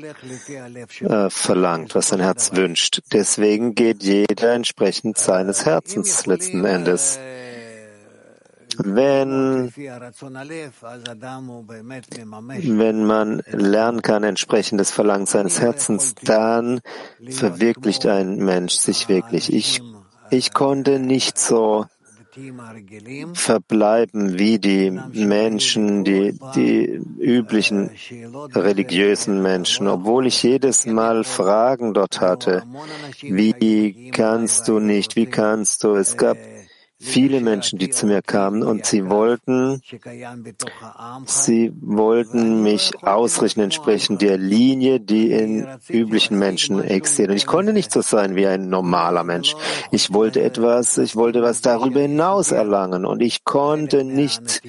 äh, 1.00 1.30
verlangt, 1.30 1.94
was 1.94 2.08
sein 2.08 2.20
Herz 2.20 2.52
wünscht. 2.54 3.02
Deswegen 3.12 3.74
geht 3.74 4.02
jeder 4.02 4.52
entsprechend 4.52 5.18
seines 5.18 5.64
Herzens 5.64 6.26
letzten 6.26 6.64
Endes. 6.64 7.18
Wenn, 8.78 9.70
wenn 12.78 13.04
man 13.04 13.42
lernen 13.46 14.02
kann 14.02 14.22
entsprechend 14.24 14.80
des 14.80 14.90
Verlangens 14.90 15.32
seines 15.32 15.60
Herzens, 15.60 16.14
dann 16.14 16.80
verwirklicht 17.28 18.06
ein 18.06 18.36
Mensch 18.36 18.72
sich 18.74 19.10
wirklich. 19.10 19.52
Ich, 19.52 19.82
ich 20.30 20.54
konnte 20.54 20.98
nicht 20.98 21.38
so 21.38 21.84
verbleiben 23.34 24.38
wie 24.38 24.58
die 24.58 24.90
Menschen, 24.90 26.04
die, 26.04 26.38
die 26.54 27.00
üblichen 27.18 27.90
religiösen 28.54 29.42
Menschen, 29.42 29.86
obwohl 29.86 30.26
ich 30.26 30.42
jedes 30.42 30.86
Mal 30.86 31.24
Fragen 31.24 31.92
dort 31.92 32.20
hatte. 32.20 32.62
Wie 33.20 34.10
kannst 34.12 34.68
du 34.68 34.78
nicht? 34.78 35.16
Wie 35.16 35.26
kannst 35.26 35.84
du? 35.84 35.94
Es 35.94 36.16
gab 36.16 36.38
viele 37.02 37.40
Menschen, 37.40 37.78
die 37.80 37.90
zu 37.90 38.06
mir 38.06 38.22
kamen 38.22 38.62
und 38.62 38.86
sie 38.86 39.10
wollten, 39.10 39.82
sie 41.26 41.72
wollten 41.80 42.62
mich 42.62 42.92
ausrichten 43.02 43.60
entsprechend 43.60 44.22
der 44.22 44.38
Linie, 44.38 45.00
die 45.00 45.32
in 45.32 45.66
üblichen 45.88 46.38
Menschen 46.38 46.82
existiert. 46.82 47.30
Und 47.30 47.36
ich 47.36 47.46
konnte 47.46 47.72
nicht 47.72 47.90
so 47.90 48.02
sein 48.02 48.36
wie 48.36 48.46
ein 48.46 48.68
normaler 48.68 49.24
Mensch. 49.24 49.54
Ich 49.90 50.12
wollte 50.12 50.42
etwas, 50.42 50.96
ich 50.96 51.16
wollte 51.16 51.42
was 51.42 51.60
darüber 51.60 52.00
hinaus 52.00 52.52
erlangen 52.52 53.04
und 53.04 53.20
ich 53.20 53.44
konnte 53.44 54.04
nicht 54.04 54.62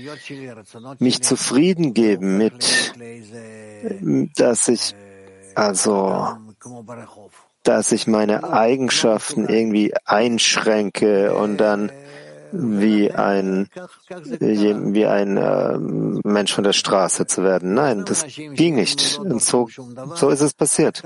mich 0.99 1.21
zufrieden 1.21 1.93
geben 1.93 2.37
mit, 2.37 2.93
dass 4.37 4.67
ich, 4.67 4.95
also, 5.53 6.29
dass 7.61 7.91
ich 7.91 8.07
meine 8.07 8.51
Eigenschaften 8.51 9.47
irgendwie 9.47 9.93
einschränke 10.05 11.35
und 11.35 11.57
dann 11.57 11.91
wie 12.53 13.11
ein, 13.11 13.67
wie 14.19 15.05
ein 15.05 15.37
äh, 15.37 15.77
Mensch 16.23 16.53
von 16.53 16.63
der 16.63 16.73
Straße 16.73 17.25
zu 17.25 17.43
werden. 17.43 17.73
Nein, 17.73 18.05
das 18.05 18.25
ging 18.27 18.75
nicht. 18.75 19.17
Und 19.19 19.41
so, 19.41 19.67
so 20.15 20.29
ist 20.29 20.41
es 20.41 20.53
passiert. 20.53 21.01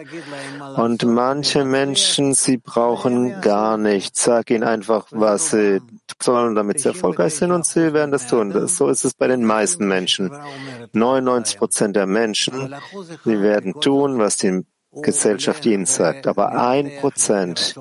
Und 0.75 1.05
manche 1.05 1.63
Menschen, 1.63 2.33
sie 2.33 2.57
brauchen 2.57 3.39
gar 3.41 3.77
nichts. 3.77 4.23
Sag 4.23 4.51
ihnen 4.51 4.63
einfach, 4.63 5.07
was 5.11 5.51
sie 5.51 5.81
sollen, 6.21 6.55
damit 6.55 6.81
sie 6.81 6.89
erfolgreich 6.89 7.35
sind 7.35 7.51
und 7.51 7.65
sie 7.65 7.93
werden 7.93 8.11
das 8.11 8.27
tun. 8.27 8.51
Das, 8.51 8.75
so 8.75 8.89
ist 8.89 9.05
es 9.05 9.13
bei 9.13 9.27
den 9.27 9.45
meisten 9.45 9.87
Menschen. 9.87 10.31
99 10.91 11.57
Prozent 11.57 11.95
der 11.95 12.07
Menschen, 12.07 12.75
sie 13.23 13.41
werden 13.41 13.79
tun, 13.79 14.19
was 14.19 14.35
die 14.37 14.65
Gesellschaft 15.01 15.65
ihnen 15.65 15.85
sagt. 15.85 16.27
Aber 16.27 16.51
ein 16.67 16.91
Prozent 16.99 17.75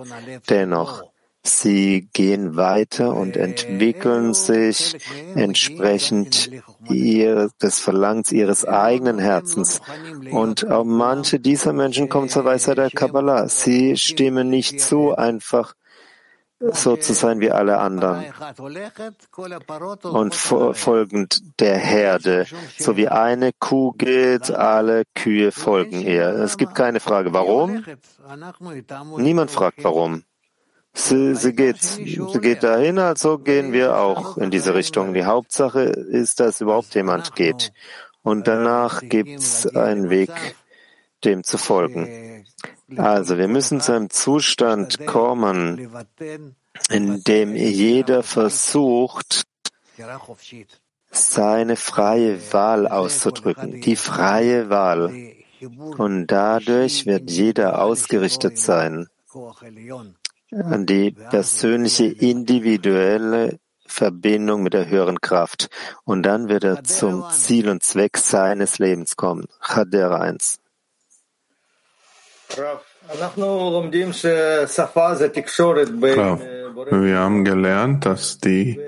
dennoch, 0.48 1.02
Sie 1.46 2.08
gehen 2.12 2.56
weiter 2.56 3.14
und 3.14 3.36
entwickeln 3.36 4.34
sich 4.34 4.96
entsprechend 5.34 6.50
ihr, 6.88 7.50
des 7.62 7.78
Verlangens 7.78 8.32
ihres 8.32 8.64
eigenen 8.64 9.18
Herzens. 9.18 9.80
Und 10.30 10.68
auch 10.70 10.84
manche 10.84 11.38
dieser 11.38 11.72
Menschen 11.72 12.08
kommen 12.08 12.28
zur 12.28 12.44
Weisheit 12.44 12.78
der 12.78 12.90
Kabbalah. 12.90 13.48
Sie 13.48 13.96
stimmen 13.96 14.48
nicht 14.50 14.80
zu, 14.80 15.14
einfach 15.14 15.74
so 16.58 16.96
zu 16.96 17.12
sein 17.12 17.40
wie 17.40 17.50
alle 17.50 17.78
anderen 17.78 18.24
und 20.02 20.34
folgend 20.34 21.60
der 21.60 21.76
Herde. 21.76 22.46
So 22.78 22.96
wie 22.96 23.08
eine 23.08 23.52
Kuh 23.58 23.92
geht, 23.92 24.50
alle 24.50 25.04
Kühe 25.14 25.52
folgen 25.52 26.00
ihr. 26.00 26.28
Es 26.28 26.56
gibt 26.56 26.74
keine 26.74 27.00
Frage, 27.00 27.32
warum. 27.32 27.84
Niemand 29.18 29.50
fragt, 29.50 29.84
warum. 29.84 30.24
Sie, 30.98 31.34
sie, 31.34 31.52
geht, 31.52 31.82
sie 31.82 32.40
geht 32.40 32.62
dahin, 32.62 32.98
also 32.98 33.36
gehen 33.36 33.72
wir 33.72 33.98
auch 33.98 34.38
in 34.38 34.50
diese 34.50 34.74
Richtung. 34.74 35.12
Die 35.12 35.26
Hauptsache 35.26 35.80
ist, 35.82 36.40
dass 36.40 36.62
überhaupt 36.62 36.94
jemand 36.94 37.36
geht. 37.36 37.72
Und 38.22 38.48
danach 38.48 39.02
gibt's 39.02 39.66
einen 39.66 40.08
Weg, 40.08 40.30
dem 41.22 41.44
zu 41.44 41.58
folgen. 41.58 42.46
Also 42.96 43.36
wir 43.36 43.46
müssen 43.46 43.82
zu 43.82 43.92
einem 43.92 44.08
Zustand 44.08 45.06
kommen, 45.06 45.90
in 46.90 47.22
dem 47.24 47.54
jeder 47.54 48.22
versucht, 48.22 49.44
seine 51.10 51.76
freie 51.76 52.52
Wahl 52.54 52.88
auszudrücken. 52.88 53.82
Die 53.82 53.96
freie 53.96 54.70
Wahl. 54.70 55.34
Und 55.98 56.28
dadurch 56.28 57.04
wird 57.04 57.30
jeder 57.30 57.82
ausgerichtet 57.82 58.58
sein 58.58 59.08
die 60.86 61.12
persönliche, 61.12 62.06
individuelle 62.06 63.58
Verbindung 63.86 64.62
mit 64.62 64.74
der 64.74 64.88
höheren 64.88 65.20
Kraft. 65.20 65.68
Und 66.04 66.22
dann 66.24 66.48
wird 66.48 66.64
er 66.64 66.82
zum 66.84 67.28
Ziel 67.30 67.68
und 67.68 67.82
Zweck 67.82 68.16
seines 68.16 68.78
Lebens 68.78 69.16
kommen. 69.16 69.46
Chader 69.60 70.20
1. 70.20 70.58
Wir 76.90 77.18
haben 77.18 77.44
gelernt, 77.44 78.06
dass 78.06 78.38
die 78.38 78.80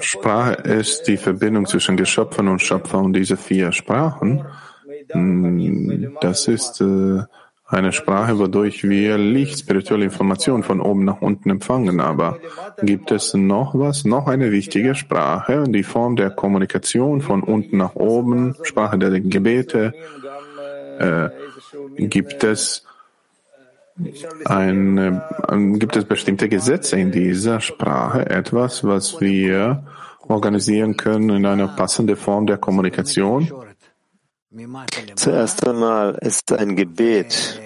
Sprache 0.00 0.54
ist 0.54 1.06
die 1.06 1.16
Verbindung 1.16 1.66
zwischen 1.66 1.96
Geschöpfen 1.96 2.48
und 2.48 2.60
Schöpfer 2.60 2.98
und 2.98 3.12
diese 3.12 3.36
vier 3.36 3.72
Sprachen, 3.72 4.44
das 6.20 6.48
ist 6.48 6.80
äh, 6.80 7.22
eine 7.68 7.92
Sprache, 7.92 8.38
wodurch 8.38 8.84
wir 8.84 9.18
Licht, 9.18 9.58
spirituelle 9.58 10.04
Information 10.04 10.62
von 10.62 10.80
oben 10.80 11.04
nach 11.04 11.20
unten 11.20 11.50
empfangen. 11.50 12.00
Aber 12.00 12.38
gibt 12.82 13.10
es 13.10 13.34
noch 13.34 13.74
was? 13.74 14.04
Noch 14.04 14.28
eine 14.28 14.52
wichtige 14.52 14.94
Sprache, 14.94 15.64
die 15.66 15.82
Form 15.82 16.16
der 16.16 16.30
Kommunikation 16.30 17.20
von 17.20 17.42
unten 17.42 17.76
nach 17.78 17.96
oben, 17.96 18.54
Sprache 18.62 18.98
der 18.98 19.20
Gebete. 19.20 19.94
Äh, 20.98 21.28
gibt 21.96 22.44
es 22.44 22.84
ein, 24.44 25.20
gibt 25.78 25.96
es 25.96 26.04
bestimmte 26.04 26.48
Gesetze 26.48 26.98
in 26.98 27.10
dieser 27.10 27.60
Sprache, 27.60 28.28
etwas, 28.28 28.84
was 28.84 29.20
wir 29.20 29.84
organisieren 30.28 30.96
können 30.96 31.30
in 31.30 31.46
einer 31.46 31.68
passenden 31.68 32.16
Form 32.16 32.46
der 32.46 32.58
Kommunikation? 32.58 33.50
Zuerst 35.16 35.66
einmal 35.66 36.14
ist 36.20 36.52
ein 36.52 36.76
Gebet 36.76 37.60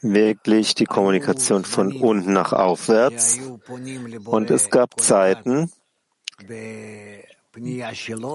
wirklich 0.00 0.74
die 0.74 0.84
Kommunikation 0.84 1.64
von 1.64 1.92
unten 1.92 2.32
nach 2.32 2.52
aufwärts. 2.52 3.38
Und 4.24 4.50
es 4.50 4.70
gab 4.70 5.00
Zeiten, 5.00 5.70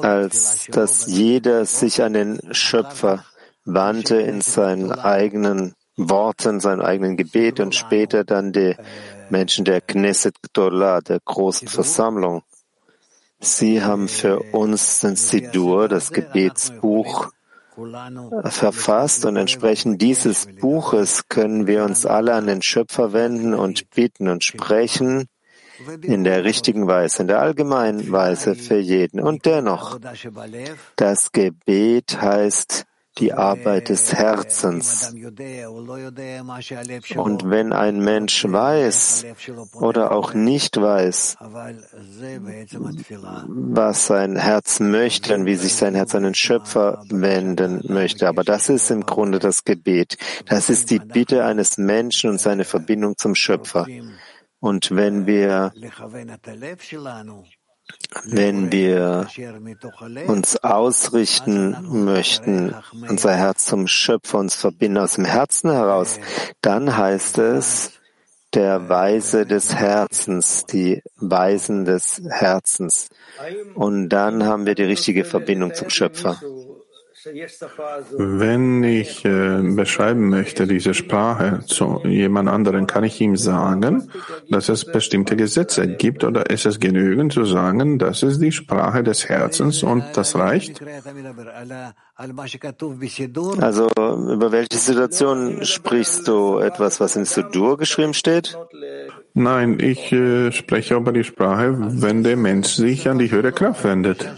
als 0.02 0.68
dass 0.70 1.08
jeder 1.08 1.66
sich 1.66 2.04
an 2.04 2.14
den 2.14 2.54
Schöpfer 2.54 3.26
wandte 3.66 4.18
in 4.18 4.42
seinen 4.42 4.92
eigenen 4.92 5.74
Worten, 5.96 6.60
seinen 6.60 6.82
eigenen 6.82 7.18
Gebet 7.18 7.60
und 7.60 7.76
später 7.76 8.24
dann 8.24 8.52
die 8.52 8.76
Menschen 9.30 9.64
der 9.66 9.80
Knesset 9.82 10.36
Gdolah, 10.42 11.02
der 11.02 11.20
großen 11.24 11.68
Versammlung. 11.68 12.44
Sie 13.40 13.82
haben 13.82 14.08
für 14.08 14.40
uns 14.54 15.00
den 15.00 15.16
Sidur, 15.16 15.88
das 15.88 16.12
Gebetsbuch, 16.12 17.32
verfasst 18.46 19.26
und 19.26 19.36
entsprechend 19.36 20.02
dieses 20.02 20.48
Buches 20.60 21.28
können 21.28 21.68
wir 21.68 21.84
uns 21.84 22.06
alle 22.06 22.34
an 22.34 22.48
den 22.48 22.62
Schöpfer 22.62 23.14
wenden 23.14 23.54
und 23.54 23.90
bitten 23.92 24.28
und 24.28 24.44
sprechen 24.44 25.28
in 26.02 26.24
der 26.24 26.44
richtigen 26.44 26.88
Weise, 26.88 27.24
in 27.24 27.28
der 27.28 27.42
allgemeinen 27.42 28.12
Weise 28.12 28.56
für 28.56 28.78
jeden. 28.78 29.20
Und 29.20 29.46
dennoch, 29.46 30.00
das 30.96 31.32
Gebet 31.32 32.22
heißt 32.22 32.86
die 33.18 33.34
Arbeit 33.34 33.90
des 33.90 34.14
Herzens. 34.14 35.14
Und 37.16 37.50
wenn 37.50 37.74
ein 37.74 38.00
Mensch 38.00 38.46
weiß 38.46 39.26
oder 39.74 40.12
auch 40.12 40.34
nicht 40.34 40.82
weiß, 40.82 41.38
was 43.48 44.08
sein 44.08 44.36
Herz 44.36 44.80
möchte 44.80 45.36
und 45.36 45.46
wie 45.46 45.56
sich 45.56 45.76
sein 45.76 45.96
Herz 45.96 46.16
an 46.16 46.24
den 46.24 46.34
Schöpfer 46.34 47.04
wenden 47.10 47.82
möchte, 47.88 48.28
aber 48.28 48.44
das 48.44 48.70
ist 48.70 48.90
im 48.90 49.06
Grunde 49.06 49.40
das 49.40 49.64
Gebet. 49.64 50.18
Das 50.48 50.70
ist 50.70 50.90
die 50.90 51.00
Bitte 51.00 51.46
eines 51.46 51.78
Menschen 51.78 52.32
und 52.32 52.40
seine 52.40 52.64
Verbindung 52.64 53.18
zum 53.18 53.36
Schöpfer. 53.36 53.86
Und 54.60 54.96
wenn 54.96 55.28
wir 55.28 55.74
wenn 58.26 58.72
wir 58.72 59.28
uns 60.28 60.58
ausrichten 60.58 62.06
möchten, 62.06 62.76
unser 63.10 63.34
Herz 63.34 63.66
zum 63.66 63.88
Schöpfer 63.88 64.38
uns 64.40 64.56
verbinden 64.56 64.98
aus 64.98 65.14
dem 65.14 65.26
Herzen 65.26 65.72
heraus, 65.72 66.20
dann 66.62 66.96
heißt 66.96 67.40
es 67.40 67.92
der 68.54 68.88
Weise 68.88 69.46
des 69.46 69.74
Herzens, 69.74 70.66
die 70.66 71.02
Weisen 71.18 71.86
des 71.86 72.22
Herzens. 72.30 73.10
Und 73.74 74.10
dann 74.10 74.46
haben 74.46 74.66
wir 74.66 74.76
die 74.76 74.84
richtige 74.84 75.26
Verbindung 75.26 75.74
zum 75.74 75.90
Schöpfer. 75.90 76.40
Wenn 77.26 78.84
ich 78.84 79.24
äh, 79.26 79.62
beschreiben 79.62 80.30
möchte 80.30 80.68
diese 80.68 80.94
Sprache 80.94 81.62
zu 81.66 82.02
jemand 82.06 82.50
anderen, 82.50 82.88
kann 82.88 83.04
ich 83.04 83.22
ihm 83.22 83.38
sagen, 83.38 84.10
dass 84.50 84.70
es 84.70 84.86
bestimmte 84.86 85.36
Gesetze 85.36 85.88
gibt 85.88 86.24
oder 86.24 86.50
ist 86.50 86.66
es 86.66 86.80
genügend 86.80 87.34
zu 87.34 87.46
sagen, 87.46 88.00
das 88.00 88.24
ist 88.24 88.42
die 88.42 88.52
Sprache 88.52 89.04
des 89.04 89.30
Herzens 89.30 89.84
und 89.84 90.04
das 90.16 90.36
reicht? 90.36 90.82
Also 93.60 93.88
über 93.88 94.52
welche 94.52 94.78
Situation 94.78 95.66
sprichst 95.66 96.28
du? 96.28 96.60
Etwas, 96.60 97.00
was 97.00 97.16
in 97.16 97.26
Sudur 97.26 97.78
geschrieben 97.78 98.14
steht? 98.14 98.58
Nein, 99.34 99.80
ich 99.80 100.12
äh, 100.12 100.52
spreche 100.52 100.96
über 100.96 101.12
die 101.12 101.24
Sprache, 101.24 101.76
wenn 101.80 102.24
der 102.24 102.38
Mensch 102.38 102.74
sich 102.74 103.10
an 103.10 103.18
die 103.18 103.32
höhere 103.32 103.52
Kraft 103.52 103.84
wendet. 103.84 104.30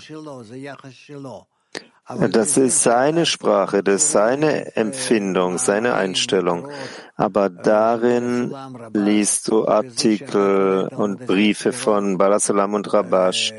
Das 2.07 2.55
ist 2.57 2.83
seine 2.83 3.25
Sprache, 3.25 3.81
das 3.81 3.95
ist 3.95 4.11
seine 4.11 4.75
Empfindung, 4.75 5.57
seine 5.57 5.95
Einstellung. 5.95 6.67
Aber 7.15 7.49
darin 7.49 8.53
liest 8.93 9.47
du 9.47 9.67
Artikel 9.67 10.87
und 10.95 11.25
Briefe 11.25 11.73
von 11.73 12.17
Balasalam 12.19 12.75
und 12.75 12.93
Rabash. 12.93 13.53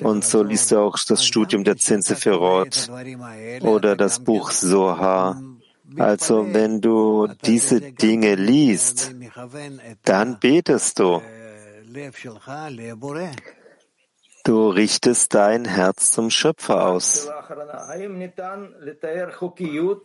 Und 0.00 0.24
so 0.24 0.42
liest 0.42 0.72
du 0.72 0.78
auch 0.78 0.98
das 1.06 1.24
Studium 1.24 1.62
der 1.62 1.76
Zinseferot 1.76 2.90
oder 3.60 3.94
das 3.94 4.18
Buch 4.18 4.50
Soha. 4.50 5.40
Also 5.96 6.52
wenn 6.52 6.80
du 6.80 7.28
diese 7.44 7.80
Dinge 7.80 8.34
liest, 8.34 9.14
dann 10.02 10.40
betest 10.40 10.98
du. 10.98 11.22
Du 14.44 14.68
richtest 14.68 15.34
dein 15.34 15.64
Herz 15.64 16.10
zum 16.10 16.28
Schöpfer 16.28 16.86
aus. 16.86 17.30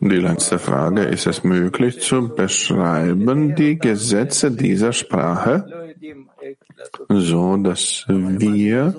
Die 0.00 0.16
letzte 0.16 0.58
Frage, 0.58 1.02
ist 1.02 1.26
es 1.26 1.44
möglich 1.44 2.00
zu 2.00 2.34
beschreiben 2.34 3.54
die 3.54 3.78
Gesetze 3.78 4.50
dieser 4.50 4.94
Sprache, 4.94 5.94
so 7.10 7.56
dass 7.58 8.06
wir 8.08 8.94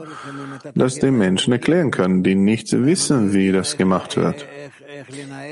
das 0.75 0.99
den 0.99 1.17
Menschen 1.17 1.53
erklären 1.53 1.89
können, 1.89 2.21
die 2.21 2.35
nicht 2.35 2.71
wissen, 2.71 3.33
wie 3.33 3.51
das 3.51 3.77
gemacht 3.77 4.17
wird? 4.17 4.45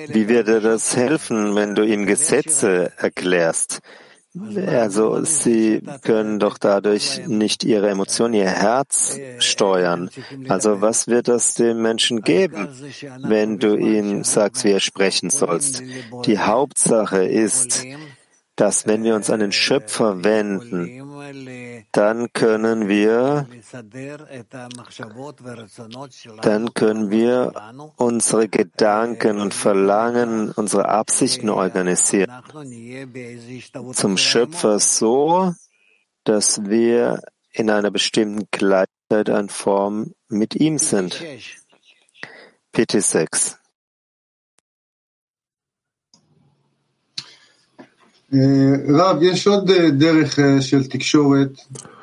Wie 0.08 0.28
wird 0.30 0.47
dir 0.47 0.62
das 0.62 0.95
helfen, 0.95 1.56
wenn 1.56 1.73
du 1.73 1.84
ihm 1.84 2.06
Gesetze 2.06 2.91
erklärst? 2.97 3.82
Also 4.67 5.23
sie 5.23 5.82
können 6.04 6.39
doch 6.39 6.58
dadurch 6.58 7.21
nicht 7.28 7.63
ihre 7.63 7.89
Emotionen, 7.89 8.34
ihr 8.34 8.49
Herz 8.49 9.19
steuern. 9.39 10.10
Also 10.47 10.82
was 10.82 11.08
wird 11.08 11.28
das 11.28 11.56
dem 11.56 11.82
Menschen 11.82 12.21
geben, 12.21 12.69
wenn 13.23 13.60
du 13.60 13.75
ihm 13.75 14.23
sagst, 14.23 14.63
wie 14.63 14.71
er 14.71 14.80
sprechen 14.80 15.30
sollst? 15.30 15.84
Die 16.25 16.39
Hauptsache 16.39 17.23
ist, 17.23 17.86
dass 18.56 18.88
wenn 18.88 19.04
wir 19.04 19.15
uns 19.15 19.30
an 19.30 19.39
den 19.39 19.52
Schöpfer 19.52 20.23
wenden, 20.23 21.02
dann 21.91 22.32
können 22.34 22.88
wir, 22.88 23.47
dann 26.41 26.73
können 26.73 27.10
wir 27.10 27.54
unsere 27.95 28.47
Gedanken 28.47 29.39
und 29.39 29.54
Verlangen, 29.54 30.52
unsere 30.52 30.89
Absichten 30.89 31.49
organisieren 31.49 32.32
zum 33.93 34.17
Schöpfer 34.17 34.80
so, 34.80 35.54
dass 36.23 36.63
wir 36.65 37.21
in 37.52 37.69
einer 37.69 37.91
bestimmten 37.91 38.47
Gleichheit 38.52 39.30
an 39.30 39.49
Form 39.49 40.13
mit 40.28 40.56
ihm 40.56 40.78
sind. 40.78 41.23
Bitte 42.71 43.02
6. 43.02 43.58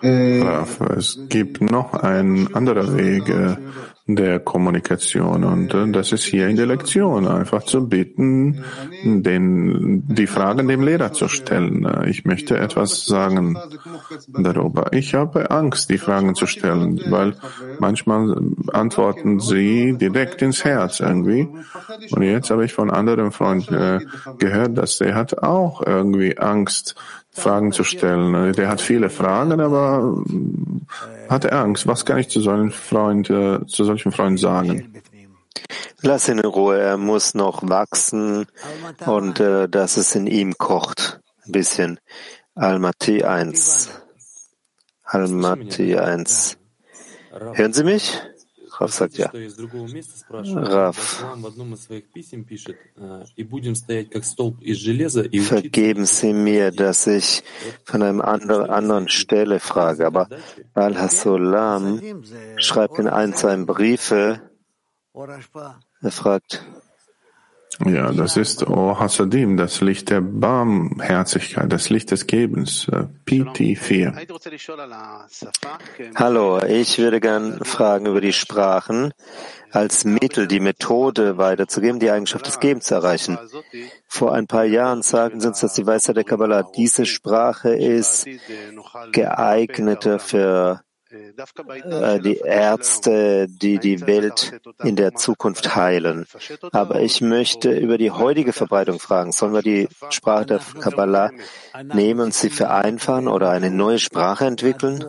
Rav, 0.02 0.80
es 0.96 1.18
gibt 1.28 1.60
noch 1.60 1.94
ein 1.94 2.52
anderer 2.54 2.96
Weg 2.96 3.28
der 4.08 4.38
Kommunikation 4.38 5.42
und 5.44 5.94
das 5.94 6.12
ist 6.12 6.24
hier 6.24 6.46
in 6.46 6.56
der 6.56 6.66
Lektion, 6.66 7.26
einfach 7.26 7.64
zu 7.64 7.88
bitten, 7.88 8.62
den, 9.04 10.04
die 10.06 10.28
Fragen 10.28 10.68
dem 10.68 10.82
Lehrer 10.82 11.12
zu 11.12 11.26
stellen. 11.28 11.86
Ich 12.06 12.24
möchte 12.24 12.56
etwas 12.56 13.04
sagen 13.04 13.58
darüber. 14.28 14.92
Ich 14.92 15.14
habe 15.14 15.50
Angst, 15.50 15.90
die 15.90 15.98
Fragen 15.98 16.36
zu 16.36 16.46
stellen, 16.46 17.00
weil 17.08 17.34
manchmal 17.80 18.36
antworten 18.72 19.40
sie 19.40 19.96
direkt 19.98 20.40
ins 20.40 20.64
Herz 20.64 21.00
irgendwie. 21.00 21.48
Und 22.10 22.22
jetzt 22.22 22.50
habe 22.50 22.64
ich 22.64 22.72
von 22.72 22.90
anderen 22.90 23.32
Freunden 23.32 24.08
gehört, 24.38 24.78
dass 24.78 24.98
der 24.98 25.16
hat 25.16 25.42
auch 25.42 25.84
irgendwie 25.84 26.38
Angst, 26.38 26.94
Fragen 27.36 27.72
zu 27.72 27.84
stellen. 27.84 28.52
Der 28.52 28.68
hat 28.68 28.80
viele 28.80 29.10
Fragen, 29.10 29.60
aber 29.60 30.22
hat 31.28 31.44
er 31.44 31.60
Angst. 31.60 31.86
Was 31.86 32.04
kann 32.04 32.18
ich 32.18 32.28
zu 32.28 32.40
solchen 32.40 32.70
Freund, 32.70 33.30
äh, 33.30 33.64
zu 33.66 33.84
solchen 33.84 34.12
Freunden 34.12 34.38
sagen? 34.38 35.02
Lass 36.02 36.28
ihn 36.28 36.38
in 36.38 36.44
Ruhe. 36.44 36.78
Er 36.78 36.96
muss 36.96 37.34
noch 37.34 37.68
wachsen 37.68 38.46
und 39.06 39.40
äh, 39.40 39.68
dass 39.68 39.96
es 39.96 40.14
in 40.14 40.26
ihm 40.26 40.56
kocht. 40.58 41.20
Ein 41.46 41.52
bisschen. 41.52 42.00
Almaty 42.54 43.22
1. 43.22 43.90
Almaty 45.04 45.96
1. 45.96 46.58
Hören 47.52 47.72
Sie 47.72 47.84
mich? 47.84 48.20
Rav 48.78 48.92
sagt 48.92 49.16
ja. 49.16 49.30
Rav, 50.30 51.24
vergeben 55.40 56.06
Sie 56.06 56.32
mir, 56.32 56.70
dass 56.70 57.06
ich 57.06 57.42
von 57.84 58.02
einer 58.02 58.24
anderen, 58.24 58.70
anderen 58.70 59.08
Stelle 59.08 59.60
frage, 59.60 60.06
aber 60.06 60.28
Al-Hasolam 60.74 62.22
schreibt 62.56 62.98
in 62.98 63.08
ein 63.08 63.32
seiner 63.32 63.64
Briefe, 63.64 64.42
er 65.14 66.10
fragt, 66.10 66.64
ja, 67.84 68.10
das 68.12 68.36
ist 68.36 68.66
O 68.66 68.98
Hasadim, 68.98 69.56
das 69.56 69.80
Licht 69.80 70.10
der 70.10 70.20
Barmherzigkeit, 70.20 71.70
das 71.70 71.90
Licht 71.90 72.10
des 72.10 72.26
Gebens, 72.26 72.88
äh, 72.88 73.04
PT4. 73.26 74.14
Hallo, 76.14 76.62
ich 76.62 76.98
würde 76.98 77.20
gern 77.20 77.64
fragen 77.64 78.06
über 78.06 78.20
die 78.20 78.32
Sprachen 78.32 79.12
als 79.70 80.04
Mittel, 80.04 80.46
die 80.46 80.60
Methode 80.60 81.36
weiterzugeben, 81.36 82.00
die 82.00 82.10
Eigenschaft 82.10 82.46
des 82.46 82.60
Gebens 82.60 82.86
zu 82.86 82.94
erreichen. 82.94 83.38
Vor 84.08 84.32
ein 84.32 84.46
paar 84.46 84.64
Jahren 84.64 85.02
sagten 85.02 85.40
sie 85.40 85.48
uns, 85.48 85.60
dass 85.60 85.74
die 85.74 85.86
Weisheit 85.86 86.16
der 86.16 86.24
Kabbalah, 86.24 86.62
diese 86.62 87.04
Sprache 87.04 87.74
ist 87.74 88.26
geeigneter 89.12 90.18
für 90.18 90.80
die 91.10 92.38
Ärzte, 92.38 93.46
die 93.48 93.78
die 93.78 94.06
Welt 94.06 94.60
in 94.82 94.96
der 94.96 95.14
Zukunft 95.14 95.76
heilen. 95.76 96.26
Aber 96.72 97.00
ich 97.00 97.20
möchte 97.20 97.72
über 97.72 97.98
die 97.98 98.10
heutige 98.10 98.52
Verbreitung 98.52 98.98
fragen. 98.98 99.32
Sollen 99.32 99.54
wir 99.54 99.62
die 99.62 99.88
Sprache 100.10 100.46
der 100.46 100.60
Kabbalah 100.80 101.30
nehmen 101.82 102.20
und 102.20 102.34
sie 102.34 102.50
vereinfachen 102.50 103.28
oder 103.28 103.50
eine 103.50 103.70
neue 103.70 103.98
Sprache 103.98 104.46
entwickeln? 104.46 105.04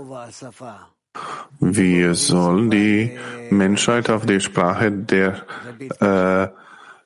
Wir 1.59 2.13
sollen 2.13 2.69
die 2.69 3.17
Menschheit 3.49 4.09
auf 4.09 4.25
die 4.25 4.39
Sprache 4.39 4.91
der 4.91 5.41
äh, 5.99 6.47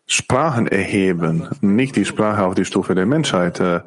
Sprachen 0.05 0.67
erheben, 0.67 1.47
nicht 1.61 1.95
die 1.95 2.03
Sprache 2.03 2.43
auf 2.43 2.55
die 2.55 2.65
Stufe 2.65 2.95
der 2.95 3.05
Menschheit 3.05 3.61
äh, 3.61 3.79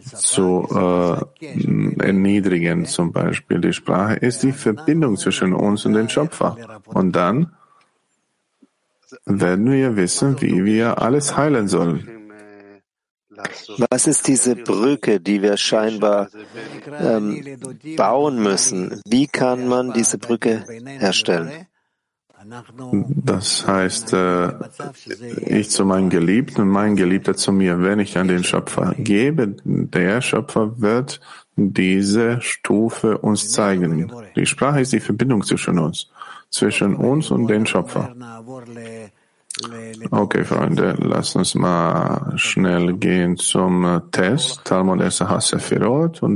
zu 0.00 0.66
äh, 0.70 2.04
erniedrigen. 2.04 2.86
Zum 2.86 3.12
Beispiel 3.12 3.60
die 3.60 3.72
Sprache 3.72 4.14
ist 4.16 4.42
die 4.42 4.52
Verbindung 4.52 5.16
zwischen 5.16 5.52
uns 5.52 5.84
und 5.86 5.94
dem 5.94 6.08
Schöpfer. 6.08 6.56
Und 6.86 7.12
dann 7.12 7.52
werden 9.26 9.70
wir 9.70 9.96
wissen, 9.96 10.40
wie 10.40 10.64
wir 10.64 11.00
alles 11.00 11.36
heilen 11.36 11.68
sollen. 11.68 12.08
Was 13.90 14.06
ist 14.06 14.28
diese 14.28 14.54
Brücke, 14.56 15.20
die 15.20 15.42
wir 15.42 15.56
scheinbar 15.56 16.28
ähm, 17.00 17.44
bauen 17.96 18.42
müssen? 18.42 19.00
Wie 19.06 19.26
kann 19.26 19.68
man 19.68 19.92
diese 19.92 20.18
Brücke 20.18 20.64
herstellen? 20.84 21.66
Das 23.24 23.66
heißt, 23.66 24.12
äh, 24.12 24.52
ich 25.46 25.70
zu 25.70 25.84
meinem 25.84 26.10
Geliebten 26.10 26.62
und 26.62 26.68
mein 26.68 26.96
Geliebter 26.96 27.34
zu 27.34 27.52
mir. 27.52 27.82
Wenn 27.82 28.00
ich 28.00 28.18
an 28.18 28.28
den 28.28 28.44
Schöpfer 28.44 28.94
gebe, 28.98 29.56
der 29.64 30.20
Schöpfer 30.20 30.80
wird 30.80 31.20
diese 31.56 32.40
Stufe 32.40 33.18
uns 33.18 33.50
zeigen. 33.50 34.10
Die 34.36 34.46
Sprache 34.46 34.80
ist 34.80 34.92
die 34.92 35.00
Verbindung 35.00 35.42
zwischen 35.42 35.78
uns, 35.78 36.08
zwischen 36.50 36.96
uns 36.96 37.30
und 37.30 37.46
dem 37.46 37.66
Schöpfer. 37.66 38.14
Okay, 40.10 40.44
Freunde, 40.44 40.96
lass 40.98 41.36
uns 41.36 41.54
mal 41.54 42.32
schnell 42.36 42.94
gehen 42.94 43.36
zum 43.36 44.02
Test. 44.10 44.64
Talmud 44.64 45.02
Esahas 45.02 45.48
Sefirot 45.48 46.22